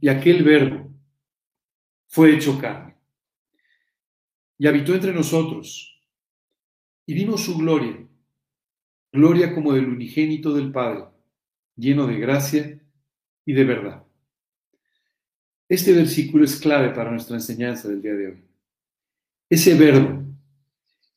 [0.00, 0.90] y aquel verbo
[2.08, 2.94] fue hecho carne
[4.58, 6.00] y habitó entre nosotros
[7.06, 8.06] y vimos su gloria,
[9.12, 11.04] gloria como del unigénito del Padre,
[11.76, 12.80] lleno de gracia
[13.44, 14.04] y de verdad.
[15.68, 18.44] Este versículo es clave para nuestra enseñanza del día de hoy.
[19.50, 20.23] Ese verbo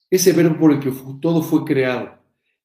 [0.09, 0.91] ese verbo por el que
[1.21, 2.19] todo fue creado,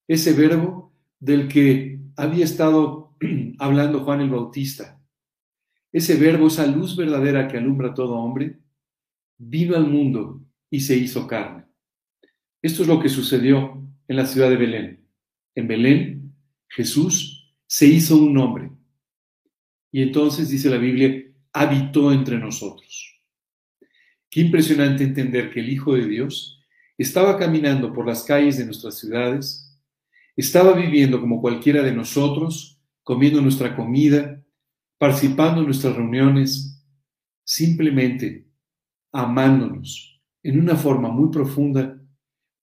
[0.06, 3.16] ese verbo del que había estado
[3.58, 5.00] hablando Juan el Bautista,
[5.92, 8.58] ese verbo, esa luz verdadera que alumbra a todo hombre,
[9.38, 10.40] vino al mundo
[10.70, 11.64] y se hizo carne.
[12.62, 15.06] Esto es lo que sucedió en la ciudad de Belén.
[15.54, 16.34] En Belén,
[16.68, 18.70] Jesús se hizo un hombre.
[19.90, 23.20] Y entonces, dice la Biblia, habitó entre nosotros.
[24.30, 26.61] Qué impresionante entender que el Hijo de Dios
[26.98, 29.78] estaba caminando por las calles de nuestras ciudades,
[30.36, 34.42] estaba viviendo como cualquiera de nosotros, comiendo nuestra comida,
[34.98, 36.82] participando en nuestras reuniones,
[37.44, 38.48] simplemente
[39.12, 42.00] amándonos en una forma muy profunda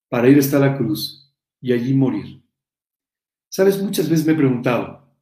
[0.09, 2.41] para ir hasta la cruz y allí morir.
[3.49, 5.13] Sabes, muchas veces me he preguntado,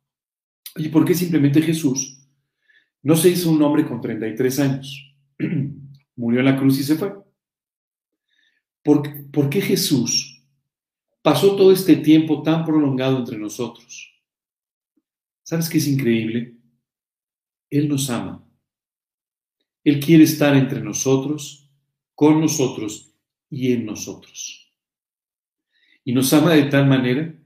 [0.76, 2.30] ¿y por qué simplemente Jesús
[3.02, 5.16] no se hizo un hombre con 33 años?
[6.16, 7.27] Murió en la cruz y se fue.
[8.88, 10.42] ¿Por, ¿Por qué Jesús
[11.22, 14.18] pasó todo este tiempo tan prolongado entre nosotros?
[15.44, 16.56] ¿Sabes qué es increíble?
[17.70, 18.50] Él nos ama.
[19.84, 21.70] Él quiere estar entre nosotros,
[22.16, 23.14] con nosotros
[23.50, 24.74] y en nosotros.
[26.06, 27.38] Y nos ama de tal manera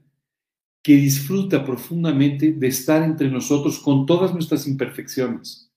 [0.80, 5.72] que disfruta profundamente de estar entre nosotros con todas nuestras imperfecciones,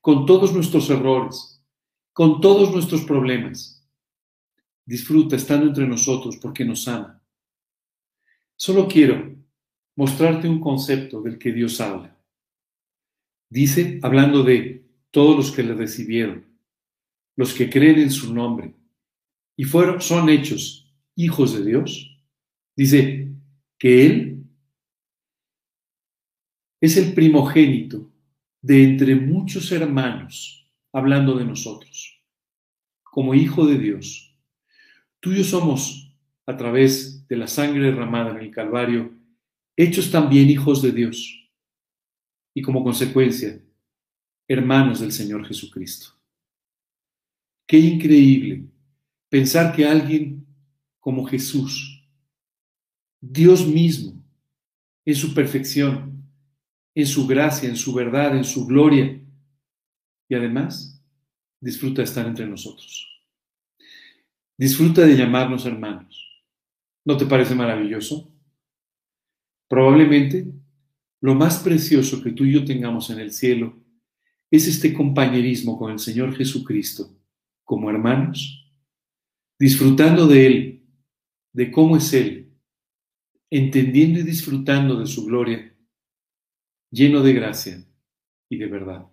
[0.00, 1.62] con todos nuestros errores,
[2.14, 3.83] con todos nuestros problemas.
[4.86, 7.22] Disfruta estando entre nosotros porque nos ama.
[8.56, 9.34] Solo quiero
[9.96, 12.16] mostrarte un concepto del que Dios habla.
[13.48, 16.44] Dice, hablando de todos los que le recibieron,
[17.36, 18.74] los que creen en su nombre
[19.56, 22.20] y fueron, son hechos hijos de Dios,
[22.76, 23.32] dice
[23.78, 24.44] que Él
[26.80, 28.10] es el primogénito
[28.60, 32.22] de entre muchos hermanos, hablando de nosotros,
[33.02, 34.33] como hijo de Dios.
[35.24, 36.14] Tuyos somos,
[36.44, 39.10] a través de la sangre derramada en el Calvario,
[39.74, 41.50] hechos también hijos de Dios
[42.52, 43.58] y como consecuencia,
[44.46, 46.08] hermanos del Señor Jesucristo.
[47.66, 48.66] Qué increíble
[49.30, 50.46] pensar que alguien
[51.00, 52.06] como Jesús,
[53.18, 54.22] Dios mismo,
[55.06, 56.22] en su perfección,
[56.94, 59.18] en su gracia, en su verdad, en su gloria,
[60.28, 61.02] y además
[61.62, 63.13] disfruta estar entre nosotros.
[64.56, 66.44] Disfruta de llamarnos hermanos.
[67.04, 68.32] ¿No te parece maravilloso?
[69.68, 70.46] Probablemente
[71.20, 73.82] lo más precioso que tú y yo tengamos en el cielo
[74.50, 77.18] es este compañerismo con el Señor Jesucristo
[77.64, 78.70] como hermanos,
[79.58, 80.86] disfrutando de Él,
[81.52, 82.52] de cómo es Él,
[83.50, 85.74] entendiendo y disfrutando de su gloria,
[86.90, 87.84] lleno de gracia
[88.48, 89.10] y de verdad.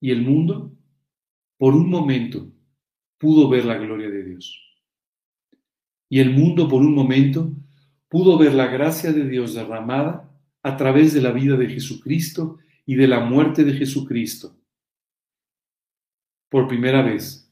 [0.00, 0.76] Y el mundo,
[1.56, 2.53] por un momento,
[3.24, 4.60] pudo ver la gloria de Dios.
[6.10, 7.50] Y el mundo, por un momento,
[8.10, 10.30] pudo ver la gracia de Dios derramada
[10.62, 14.54] a través de la vida de Jesucristo y de la muerte de Jesucristo.
[16.50, 17.50] Por primera vez,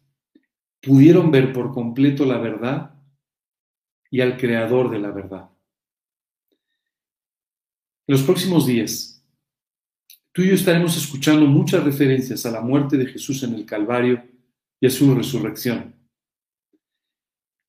[0.82, 2.94] pudieron ver por completo la verdad
[4.10, 5.48] y al creador de la verdad.
[8.06, 9.24] En los próximos días,
[10.32, 14.31] tú y yo estaremos escuchando muchas referencias a la muerte de Jesús en el Calvario
[14.82, 15.94] y a su resurrección.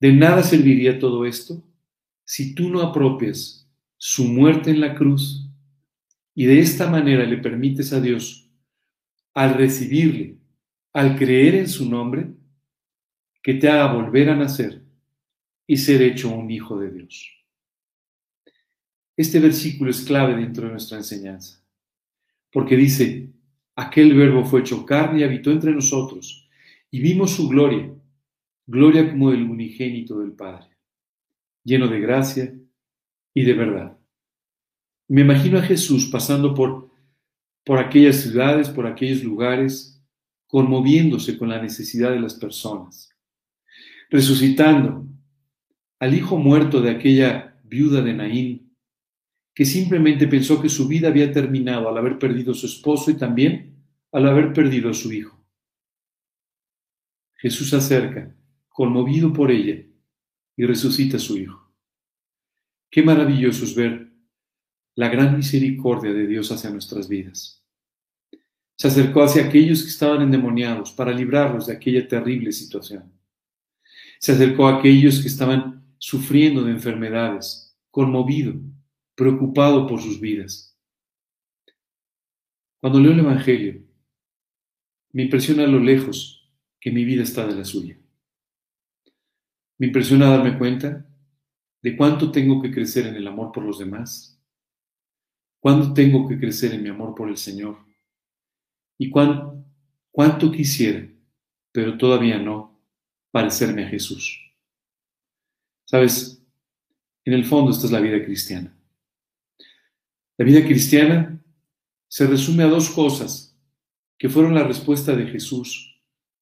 [0.00, 1.64] De nada serviría todo esto
[2.24, 5.48] si tú no apropias su muerte en la cruz
[6.34, 8.50] y de esta manera le permites a Dios,
[9.32, 10.38] al recibirle,
[10.92, 12.34] al creer en su nombre,
[13.40, 14.82] que te haga volver a nacer
[15.68, 17.30] y ser hecho un hijo de Dios.
[19.16, 21.64] Este versículo es clave dentro de nuestra enseñanza,
[22.50, 23.30] porque dice,
[23.76, 26.43] aquel verbo fue hecho carne y habitó entre nosotros,
[26.94, 27.92] y vimos su gloria,
[28.68, 30.68] gloria como el unigénito del Padre
[31.64, 32.54] lleno de gracia
[33.34, 33.98] y de verdad.
[35.08, 36.92] Me imagino a Jesús pasando por,
[37.64, 40.00] por aquellas ciudades, por aquellos lugares,
[40.46, 43.10] conmoviéndose con la necesidad de las personas,
[44.08, 45.04] resucitando
[45.98, 48.76] al hijo muerto de aquella viuda de Naín,
[49.52, 53.14] que simplemente pensó que su vida había terminado al haber perdido a su esposo y
[53.14, 55.43] también al haber perdido a su hijo.
[57.44, 58.34] Jesús se acerca,
[58.70, 59.84] conmovido por ella,
[60.56, 61.70] y resucita a su Hijo.
[62.90, 64.10] Qué maravilloso es ver
[64.94, 67.62] la gran misericordia de Dios hacia nuestras vidas.
[68.78, 73.12] Se acercó hacia aquellos que estaban endemoniados para librarlos de aquella terrible situación.
[74.20, 78.54] Se acercó a aquellos que estaban sufriendo de enfermedades, conmovido,
[79.14, 80.78] preocupado por sus vidas.
[82.80, 83.82] Cuando leo el Evangelio,
[85.12, 86.40] me impresiona a lo lejos
[86.84, 87.96] que mi vida está de la suya.
[89.78, 91.08] Me impresiona darme cuenta
[91.80, 94.38] de cuánto tengo que crecer en el amor por los demás,
[95.60, 97.78] cuánto tengo que crecer en mi amor por el Señor
[98.98, 101.08] Y cuánto quisiera,
[101.72, 102.78] pero todavía no,
[103.30, 104.38] parecerme a Jesús.
[105.86, 106.44] Sabes,
[107.24, 108.76] en el fondo esta es la vida cristiana.
[110.36, 111.42] La vida cristiana
[112.08, 113.58] se resume a dos cosas
[114.18, 115.92] que fueron la respuesta de Jesús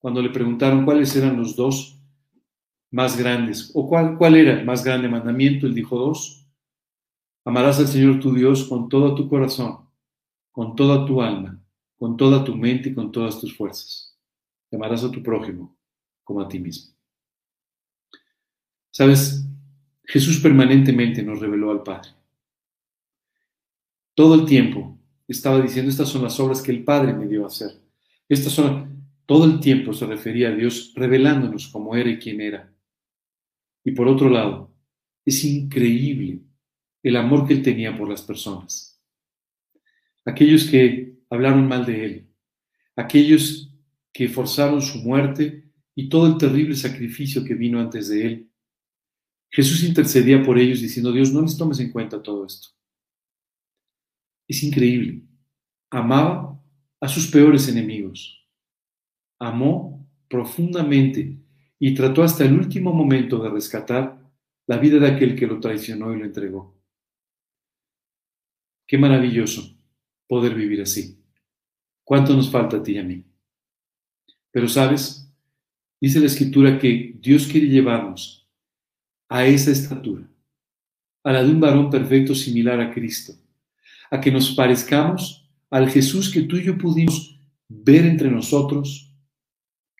[0.03, 1.97] cuando le preguntaron cuáles eran los dos
[2.91, 5.65] más grandes o cuál, cuál era el más grande mandamiento.
[5.65, 6.45] Él dijo dos.
[7.45, 9.87] Amarás al Señor tu Dios con todo tu corazón,
[10.51, 11.57] con toda tu alma,
[11.97, 14.19] con toda tu mente y con todas tus fuerzas.
[14.73, 15.73] amarás a tu prójimo
[16.25, 16.93] como a ti mismo.
[18.91, 19.47] Sabes,
[20.03, 22.09] Jesús permanentemente nos reveló al Padre.
[24.13, 24.97] Todo el tiempo
[25.29, 27.81] estaba diciendo, estas son las obras que el Padre me dio a hacer.
[28.27, 28.92] Estas son,
[29.25, 32.73] todo el tiempo se refería a Dios revelándonos cómo era y quién era.
[33.83, 34.73] Y por otro lado,
[35.25, 36.41] es increíble
[37.01, 39.01] el amor que él tenía por las personas.
[40.25, 42.27] Aquellos que hablaron mal de él,
[42.95, 43.73] aquellos
[44.13, 48.49] que forzaron su muerte y todo el terrible sacrificio que vino antes de él.
[49.49, 52.69] Jesús intercedía por ellos diciendo, Dios, no les tomes en cuenta todo esto.
[54.47, 55.21] Es increíble.
[55.89, 56.59] Amaba
[56.99, 58.42] a sus peores enemigos.
[59.43, 61.37] Amó profundamente
[61.77, 64.17] y trató hasta el último momento de rescatar
[64.67, 66.73] la vida de aquel que lo traicionó y lo entregó.
[68.87, 69.77] Qué maravilloso
[70.27, 71.21] poder vivir así.
[72.05, 73.21] ¿Cuánto nos falta a ti y a mí?
[74.49, 75.29] Pero sabes,
[75.99, 78.47] dice la escritura que Dios quiere llevarnos
[79.27, 80.25] a esa estatura,
[81.21, 83.33] a la de un varón perfecto similar a Cristo,
[84.09, 87.37] a que nos parezcamos al Jesús que tú y yo pudimos
[87.67, 89.12] ver entre nosotros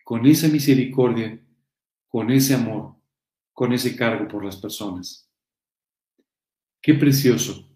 [0.04, 1.40] con esa misericordia,
[2.06, 2.94] con ese amor,
[3.52, 5.28] con ese cargo por las personas.
[6.80, 7.68] Qué precioso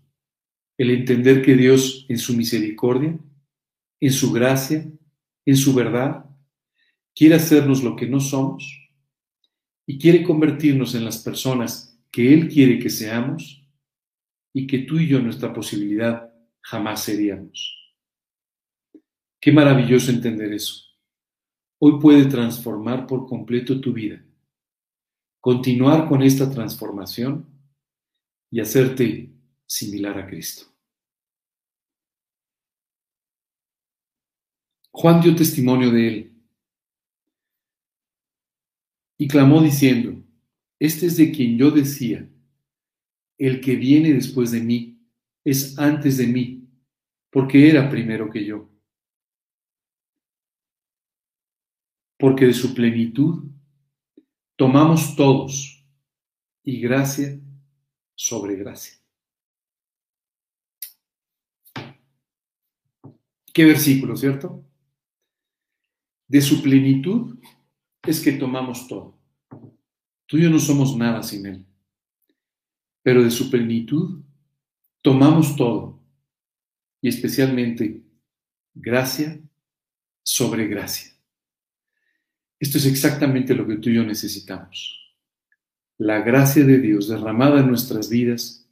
[0.76, 3.18] el entender que Dios en su misericordia,
[4.00, 4.86] en su gracia,
[5.44, 6.24] en su verdad,
[7.14, 8.88] quiere hacernos lo que no somos
[9.86, 13.66] y quiere convertirnos en las personas que Él quiere que seamos
[14.52, 17.74] y que tú y yo nuestra posibilidad jamás seríamos.
[19.40, 20.87] Qué maravilloso entender eso.
[21.80, 24.24] Hoy puede transformar por completo tu vida.
[25.40, 27.46] Continuar con esta transformación
[28.50, 29.30] y hacerte
[29.66, 30.66] similar a Cristo.
[34.90, 36.32] Juan dio testimonio de él
[39.16, 40.20] y clamó diciendo,
[40.80, 42.28] este es de quien yo decía,
[43.36, 45.00] el que viene después de mí
[45.44, 46.68] es antes de mí,
[47.30, 48.68] porque era primero que yo.
[52.18, 53.44] Porque de su plenitud
[54.56, 55.86] tomamos todos
[56.64, 57.40] y gracia
[58.14, 58.98] sobre gracia.
[63.54, 64.64] Qué versículo, ¿cierto?
[66.28, 67.38] De su plenitud
[68.02, 69.18] es que tomamos todo.
[70.26, 71.66] Tú y yo no somos nada sin Él.
[73.02, 74.22] Pero de su plenitud
[75.02, 76.00] tomamos todo.
[77.00, 78.04] Y especialmente
[78.74, 79.40] gracia
[80.22, 81.17] sobre gracia.
[82.60, 84.94] Esto es exactamente lo que tú y yo necesitamos.
[85.96, 88.68] La gracia de Dios derramada en nuestras vidas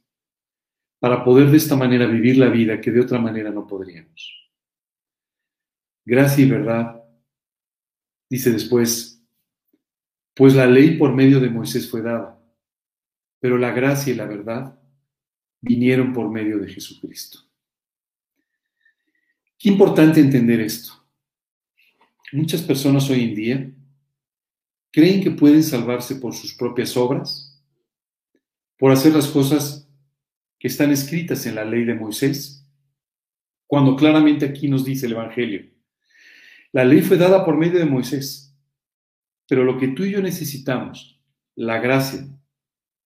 [0.99, 4.37] para poder de esta manera vivir la vida que de otra manera no podríamos
[6.07, 7.03] gracia y verdad.
[8.29, 9.21] Dice después,
[10.33, 12.41] pues la ley por medio de Moisés fue dada,
[13.39, 14.79] pero la gracia y la verdad
[15.59, 17.39] vinieron por medio de Jesucristo.
[19.59, 20.93] Qué importante entender esto.
[22.31, 23.71] Muchas personas hoy en día
[24.97, 27.63] creen que pueden salvarse por sus propias obras,
[28.79, 29.87] por hacer las cosas
[30.57, 32.67] que están escritas en la ley de Moisés,
[33.67, 35.77] cuando claramente aquí nos dice el Evangelio
[36.71, 38.57] la ley fue dada por medio de Moisés,
[39.47, 41.21] pero lo que tú y yo necesitamos,
[41.55, 42.27] la gracia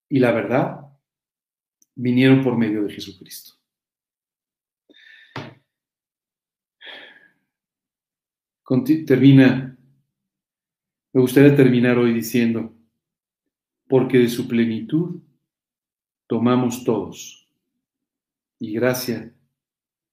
[0.07, 0.79] y la verdad,
[1.93, 3.55] vinieron por medio de Jesucristo.
[9.05, 9.77] Termina,
[11.13, 12.73] me gustaría terminar hoy diciendo,
[13.87, 15.21] porque de su plenitud
[16.27, 17.49] tomamos todos
[18.59, 19.33] y gracia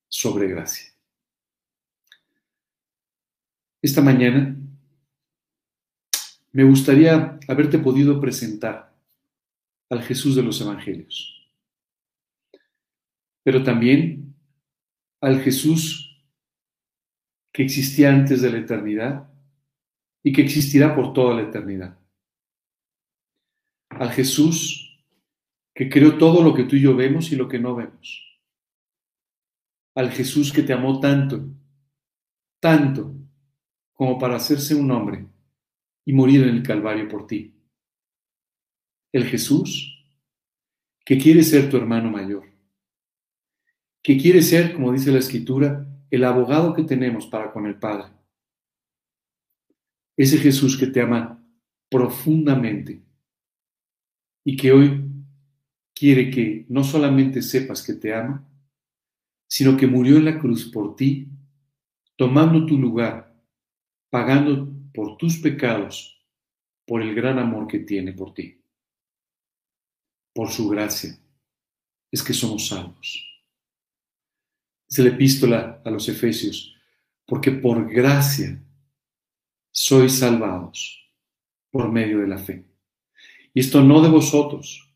[0.09, 0.92] sobre gracia.
[3.80, 4.57] Esta mañana
[6.51, 8.92] me gustaría haberte podido presentar
[9.90, 11.49] al Jesús de los Evangelios,
[13.44, 14.34] pero también
[15.20, 16.20] al Jesús
[17.53, 19.38] que existía antes de la eternidad
[20.29, 21.99] y que existirá por toda la eternidad.
[23.89, 25.03] Al Jesús
[25.74, 28.39] que creó todo lo que tú y yo vemos y lo que no vemos.
[29.95, 31.49] Al Jesús que te amó tanto
[32.61, 33.14] tanto
[33.95, 35.24] como para hacerse un hombre
[36.05, 37.55] y morir en el Calvario por ti.
[39.14, 39.95] El Jesús
[41.07, 42.45] que quiere ser tu hermano mayor,
[44.03, 48.17] que quiere ser, como dice la Escritura, el abogado que tenemos para con el Padre.
[50.18, 51.40] Ese Jesús que te ama
[51.88, 53.00] profundamente
[54.44, 55.04] y que hoy
[55.94, 58.44] quiere que no solamente sepas que te ama,
[59.48, 61.28] sino que murió en la cruz por ti,
[62.16, 63.32] tomando tu lugar,
[64.10, 66.20] pagando por tus pecados,
[66.84, 68.60] por el gran amor que tiene por ti.
[70.34, 71.16] Por su gracia
[72.10, 73.24] es que somos salvos.
[74.88, 76.74] Es la epístola a los Efesios,
[77.24, 78.60] porque por gracia
[79.70, 81.12] sois salvados
[81.70, 82.64] por medio de la fe.
[83.54, 84.94] Y esto no de vosotros,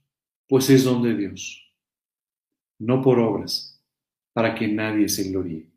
[0.49, 1.73] pues es don de Dios,
[2.79, 3.83] no por obras,
[4.33, 5.71] para que nadie se gloríe.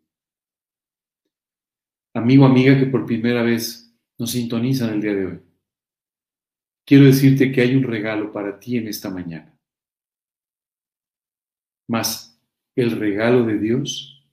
[2.14, 5.40] Amigo, amiga que por primera vez nos sintonizan el día de hoy,
[6.86, 9.58] quiero decirte que hay un regalo para ti en esta mañana.
[11.88, 12.42] Mas
[12.76, 14.26] el regalo de Dios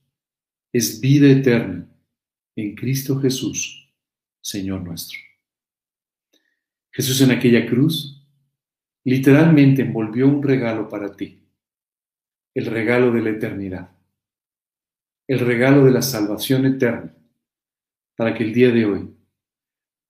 [0.71, 1.87] es vida eterna
[2.55, 3.82] en Cristo Jesús,
[4.43, 5.17] Señor nuestro.
[6.91, 8.23] Jesús en aquella cruz
[9.03, 11.43] literalmente envolvió un regalo para ti,
[12.53, 13.93] el regalo de la eternidad
[15.27, 17.15] el regalo de la salvación eterna,
[18.15, 19.15] para que el día de hoy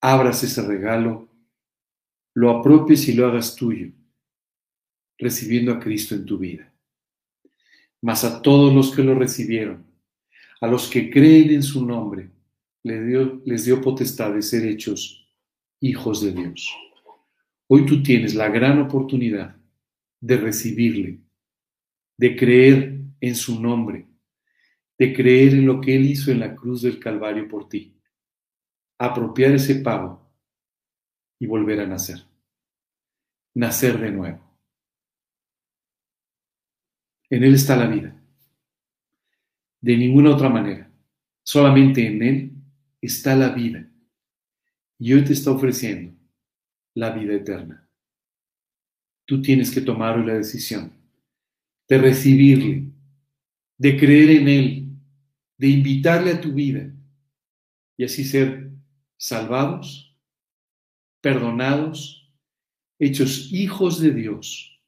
[0.00, 1.28] abras ese regalo,
[2.34, 3.92] lo apropies y lo hagas tuyo,
[5.16, 6.72] recibiendo a Cristo en tu vida.
[8.02, 9.86] Mas a todos los que lo recibieron,
[10.60, 12.30] a los que creen en su nombre,
[12.84, 15.28] les dio, les dio potestad de ser hechos
[15.80, 16.72] hijos de Dios.
[17.66, 19.56] Hoy tú tienes la gran oportunidad
[20.20, 21.18] de recibirle,
[22.16, 24.06] de creer en su nombre
[24.98, 27.96] de creer en lo que Él hizo en la cruz del Calvario por ti,
[28.98, 30.30] apropiar ese pago
[31.38, 32.24] y volver a nacer,
[33.54, 34.40] nacer de nuevo.
[37.28, 38.16] En Él está la vida,
[39.80, 40.90] de ninguna otra manera,
[41.42, 42.52] solamente en Él
[43.06, 43.88] está la vida
[44.98, 46.16] y hoy te está ofreciendo
[46.94, 47.88] la vida eterna.
[49.26, 50.92] Tú tienes que tomar la decisión
[51.88, 52.90] de recibirle,
[53.78, 54.84] de creer en Él
[55.56, 56.92] de invitarle a tu vida
[57.96, 58.72] y así ser
[59.16, 60.16] salvados,
[61.20, 62.30] perdonados,
[62.98, 64.80] hechos hijos de Dios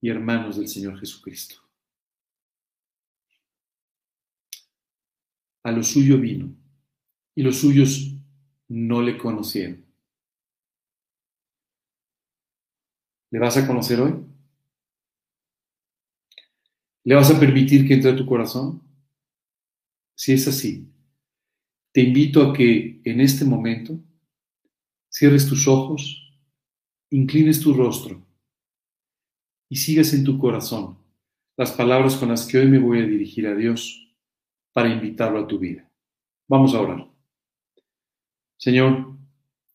[0.00, 1.56] y hermanos del Señor Jesucristo.
[5.64, 6.54] A lo suyo vino
[7.38, 8.16] y los suyos
[8.66, 9.86] no le conocieron.
[13.30, 14.12] ¿Le vas a conocer hoy?
[17.04, 18.82] ¿Le vas a permitir que entre a tu corazón?
[20.16, 20.92] Si es así,
[21.92, 24.00] te invito a que en este momento
[25.08, 26.36] cierres tus ojos,
[27.10, 28.20] inclines tu rostro
[29.68, 30.98] y sigas en tu corazón
[31.56, 34.12] las palabras con las que hoy me voy a dirigir a Dios
[34.72, 35.88] para invitarlo a tu vida.
[36.48, 37.07] Vamos a orar.
[38.58, 39.16] Señor,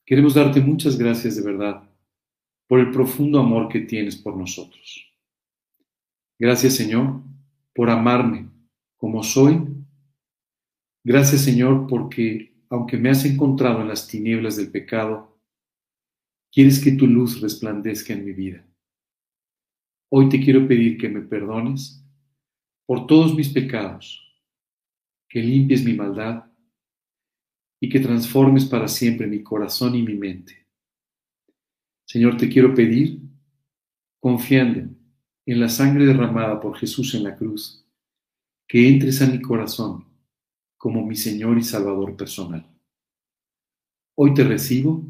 [0.06, 1.90] queremos darte muchas gracias de verdad
[2.68, 5.12] por el profundo amor que tienes por nosotros.
[6.38, 7.22] Gracias, Señor,
[7.74, 8.50] por amarme
[8.98, 9.74] como soy
[11.06, 15.38] Gracias Señor porque aunque me has encontrado en las tinieblas del pecado,
[16.50, 18.66] quieres que tu luz resplandezca en mi vida.
[20.10, 22.04] Hoy te quiero pedir que me perdones
[22.86, 24.22] por todos mis pecados,
[25.28, 26.46] que limpies mi maldad
[27.84, 30.66] y que transformes para siempre mi corazón y mi mente.
[32.06, 33.20] Señor, te quiero pedir,
[34.22, 34.90] confiando
[35.46, 37.86] en la sangre derramada por Jesús en la cruz,
[38.70, 40.06] que entres a mi corazón
[40.78, 42.66] como mi Señor y Salvador personal.
[44.16, 45.04] Hoy te recibo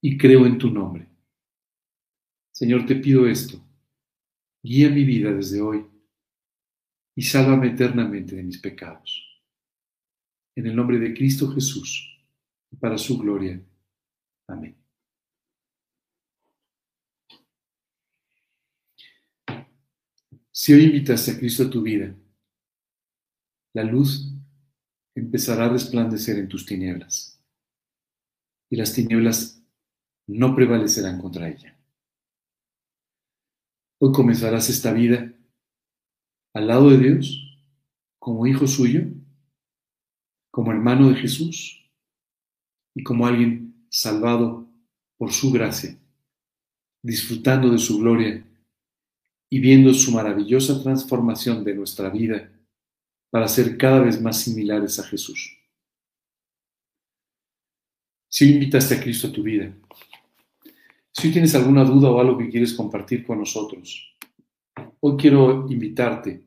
[0.00, 1.08] y creo en tu nombre.
[2.52, 3.60] Señor, te pido esto.
[4.62, 5.84] Guía mi vida desde hoy
[7.16, 9.35] y sálvame eternamente de mis pecados.
[10.56, 12.18] En el nombre de Cristo Jesús
[12.72, 13.62] y para su gloria.
[14.48, 14.76] Amén.
[20.50, 22.16] Si hoy invitas a Cristo a tu vida,
[23.74, 24.32] la luz
[25.14, 27.38] empezará a resplandecer en tus tinieblas,
[28.70, 29.62] y las tinieblas
[30.26, 31.78] no prevalecerán contra ella.
[33.98, 35.32] Hoy comenzarás esta vida
[36.54, 37.60] al lado de Dios,
[38.18, 39.02] como hijo suyo,
[40.56, 41.84] como hermano de Jesús
[42.94, 44.66] y como alguien salvado
[45.18, 45.98] por su gracia,
[47.02, 48.42] disfrutando de su gloria
[49.50, 52.50] y viendo su maravillosa transformación de nuestra vida
[53.30, 55.58] para ser cada vez más similares a Jesús.
[58.30, 59.76] Si invitaste a Cristo a tu vida,
[61.12, 64.16] si tienes alguna duda o algo que quieres compartir con nosotros,
[65.00, 66.46] hoy quiero invitarte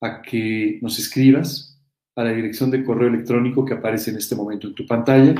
[0.00, 1.75] a que nos escribas
[2.16, 5.34] a la dirección de correo electrónico que aparece en este momento en tu pantalla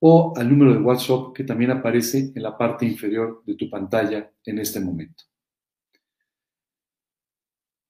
[0.00, 4.30] o al número de WhatsApp que también aparece en la parte inferior de tu pantalla
[4.44, 5.24] en este momento.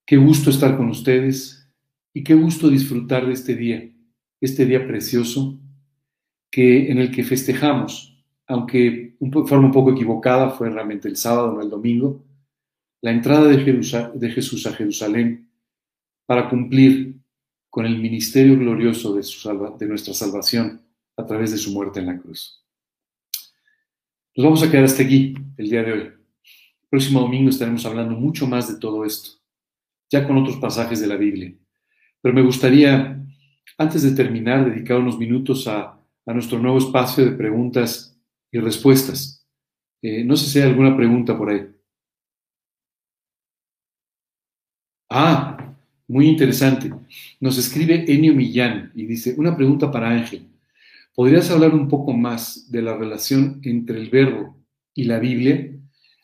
[0.06, 1.70] Qué gusto estar con ustedes
[2.12, 3.88] y qué gusto disfrutar de este día,
[4.40, 5.60] este día precioso
[6.50, 8.14] que en el que festejamos
[8.46, 12.24] aunque de forma un poco equivocada, fue realmente el sábado, no el domingo,
[13.00, 15.50] la entrada de, Jesús a Jerusalén
[16.26, 17.20] para cumplir
[17.74, 20.80] con el ministerio glorioso de, nuestra salvación
[21.16, 22.64] a través de su muerte en la cruz.
[24.36, 26.00] Nos vamos a quedar hasta aquí el día de hoy.
[26.02, 29.40] El próximo domingo estaremos hablando mucho más de todo esto,
[30.08, 31.52] ya con otros pasajes de la Biblia.
[32.22, 33.20] Pero me gustaría,
[33.76, 38.16] antes de terminar, dedicar unos minutos a, a nuestro nuevo espacio de preguntas
[38.52, 39.44] y respuestas.
[40.00, 41.66] Eh, no sé si hay alguna pregunta por ahí.
[45.10, 45.53] Ah,
[46.08, 46.90] muy interesante.
[47.40, 50.48] Nos escribe Enio Millán y dice, una pregunta para Ángel.
[51.14, 54.56] ¿Podrías hablar un poco más de la relación entre el verbo
[54.94, 55.70] y la Biblia?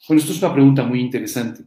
[0.08, 1.64] Bueno, esto es una pregunta muy interesante.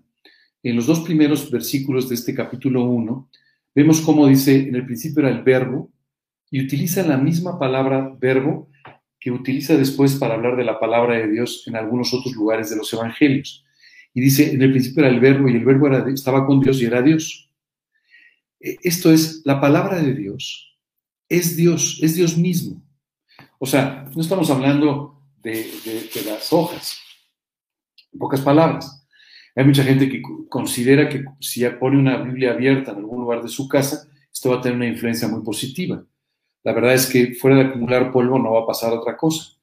[0.61, 3.29] En los dos primeros versículos de este capítulo 1,
[3.75, 5.91] vemos cómo dice, en el principio era el verbo,
[6.51, 8.69] y utiliza la misma palabra verbo
[9.19, 12.75] que utiliza después para hablar de la palabra de Dios en algunos otros lugares de
[12.75, 13.65] los evangelios.
[14.13, 16.85] Y dice, en el principio era el verbo y el verbo estaba con Dios y
[16.85, 17.49] era Dios.
[18.63, 20.73] E, esto es, la palabra de Dios
[21.29, 22.81] es Dios, es Dios mismo.
[23.59, 25.69] O sea, no estamos hablando de,
[26.25, 26.99] las hojas,
[28.11, 29.05] en pocas palabras.
[29.55, 33.49] Hay mucha gente que considera que si pone una Biblia abierta en algún lugar de
[33.49, 36.03] su casa, esto va a tener una influencia muy positiva.
[36.63, 39.53] La verdad es que fuera de acumular polvo no va a pasar otra cosa.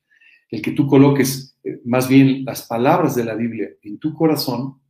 [0.49, 4.81] El que tú coloques eh, más bien las palabras de la Biblia en tu corazón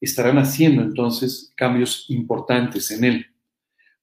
[0.00, 3.33] estarán haciendo entonces cambios importantes en él.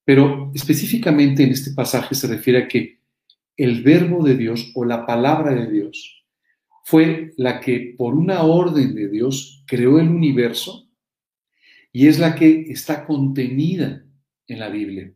[0.03, 2.99] Pero específicamente en este pasaje se refiere a que
[3.57, 6.25] el verbo de Dios o la palabra de Dios
[6.83, 10.89] fue la que por una orden de Dios creó el universo
[11.91, 14.03] y es la que está contenida
[14.47, 15.13] en la Biblia.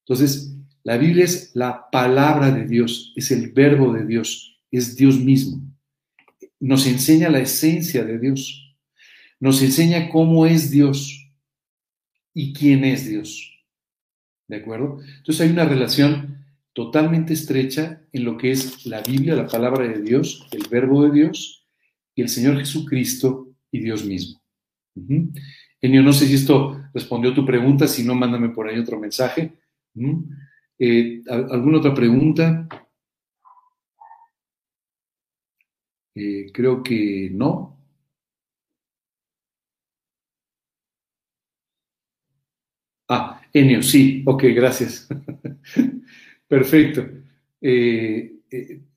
[0.00, 5.18] Entonces, la Biblia es la palabra de Dios, es el verbo de Dios, es Dios
[5.18, 5.62] mismo.
[6.60, 8.76] Nos enseña la esencia de Dios,
[9.40, 11.30] nos enseña cómo es Dios
[12.34, 13.53] y quién es Dios.
[14.46, 14.98] ¿De acuerdo?
[15.18, 20.02] Entonces hay una relación totalmente estrecha en lo que es la Biblia, la palabra de
[20.02, 21.66] Dios, el verbo de Dios
[22.14, 24.40] y el Señor Jesucristo y Dios mismo.
[25.80, 29.54] Enio, no sé si esto respondió tu pregunta, si no, mándame por ahí otro mensaje.
[30.78, 32.68] Eh, ¿Alguna otra pregunta?
[36.14, 37.76] Eh, creo que no.
[43.08, 45.06] Ah, Enio, sí, ok, gracias.
[46.48, 47.06] Perfecto.
[47.60, 48.32] Eh,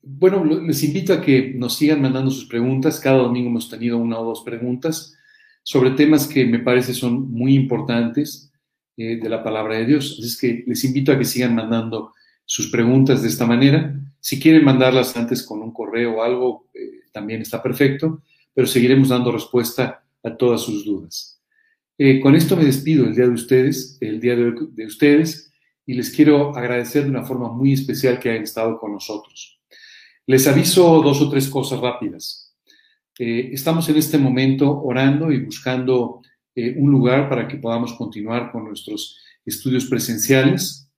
[0.02, 2.98] bueno, les invito a que nos sigan mandando sus preguntas.
[2.98, 5.14] Cada domingo hemos tenido una o dos preguntas
[5.62, 8.50] sobre temas que me parece son muy importantes
[8.96, 10.16] eh, de la palabra de Dios.
[10.18, 12.14] Así es que les invito a que sigan mandando
[12.44, 13.94] sus preguntas de esta manera.
[14.18, 18.22] Si quieren mandarlas antes con un correo o algo, eh, también está perfecto,
[18.52, 21.37] pero seguiremos dando respuesta a todas sus dudas.
[21.98, 25.52] Eh, con esto me despido el día de ustedes, el día de, de ustedes,
[25.84, 29.58] y les quiero agradecer de una forma muy especial que hayan estado con nosotros.
[30.26, 32.54] Les aviso dos o tres cosas rápidas.
[33.18, 36.20] estamos en este momento orando y buscando
[36.60, 39.16] eh, un lugar para que podamos continuar con nuestros
[39.46, 40.90] estudios presenciales.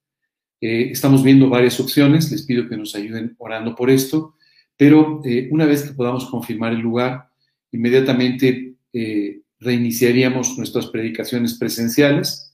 [0.59, 4.35] Eh, estamos viendo varias opciones, les pido que nos ayuden orando por esto,
[4.75, 7.29] pero eh, una vez que podamos confirmar el lugar,
[7.71, 8.75] inmediatamente
[9.61, 12.53] reiniciaríamos nuestras predicaciones presenciales,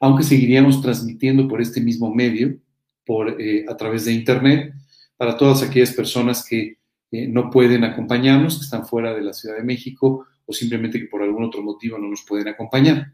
[0.00, 2.58] aunque seguiríamos transmitiendo por este mismo medio,
[3.04, 3.36] por,
[3.68, 4.72] a través de Internet,
[5.16, 6.78] para todas aquellas personas que
[7.10, 11.22] no pueden acompañarnos, que están fuera de la Ciudad de México o simplemente que por
[11.22, 13.12] algún otro motivo no nos pueden acompañar.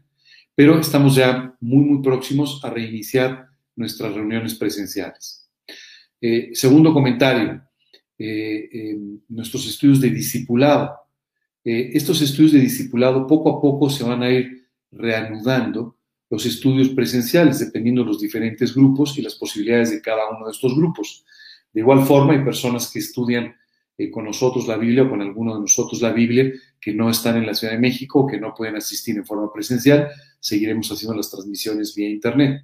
[0.55, 5.49] Pero estamos ya muy, muy próximos a reiniciar nuestras reuniones presenciales.
[6.19, 7.63] Eh, segundo comentario,
[8.17, 8.97] eh,
[9.29, 11.00] nuestros estudios de discipulado.
[11.63, 15.97] Eh, estos estudios de discipulado poco a poco se van a ir reanudando
[16.29, 20.51] los estudios presenciales, dependiendo de los diferentes grupos y las posibilidades de cada uno de
[20.51, 21.25] estos grupos.
[21.73, 23.55] De igual forma, hay personas que estudian
[24.09, 27.45] con nosotros la Biblia o con alguno de nosotros la Biblia que no están en
[27.45, 30.07] la Ciudad de México o que no pueden asistir en forma presencial,
[30.39, 32.63] seguiremos haciendo las transmisiones vía Internet.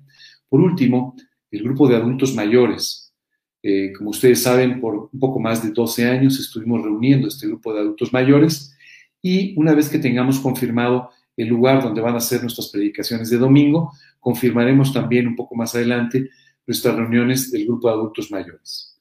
[0.50, 1.16] Por último,
[1.52, 3.14] el grupo de adultos mayores.
[3.62, 7.74] Eh, como ustedes saben, por un poco más de 12 años estuvimos reuniendo este grupo
[7.74, 8.76] de adultos mayores
[9.22, 13.38] y una vez que tengamos confirmado el lugar donde van a ser nuestras predicaciones de
[13.38, 16.30] domingo, confirmaremos también un poco más adelante
[16.66, 19.00] nuestras reuniones del grupo de adultos mayores.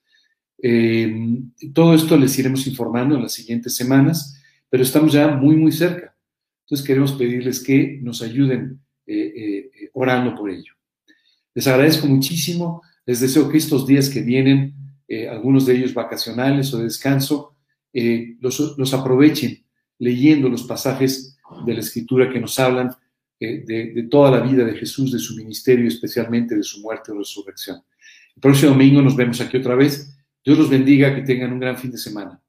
[0.63, 1.39] Eh,
[1.75, 6.15] todo esto les iremos informando en las siguientes semanas, pero estamos ya muy, muy cerca.
[6.65, 10.75] Entonces queremos pedirles que nos ayuden eh, eh, orando por ello.
[11.55, 14.75] Les agradezco muchísimo, les deseo que estos días que vienen,
[15.31, 17.55] algunos de ellos vacacionales o de descanso,
[17.93, 19.66] los, los aprovechen
[19.99, 22.91] leyendo los pasajes de la escritura que nos hablan
[23.39, 27.19] eh, de, toda la vida de Jesús, de su ministerio, especialmente de su muerte y
[27.19, 27.83] resurrección.
[28.35, 30.17] El próximo domingo nos vemos aquí otra vez.
[30.45, 32.41] Dios los bendiga, que tengan un gran fin de semana.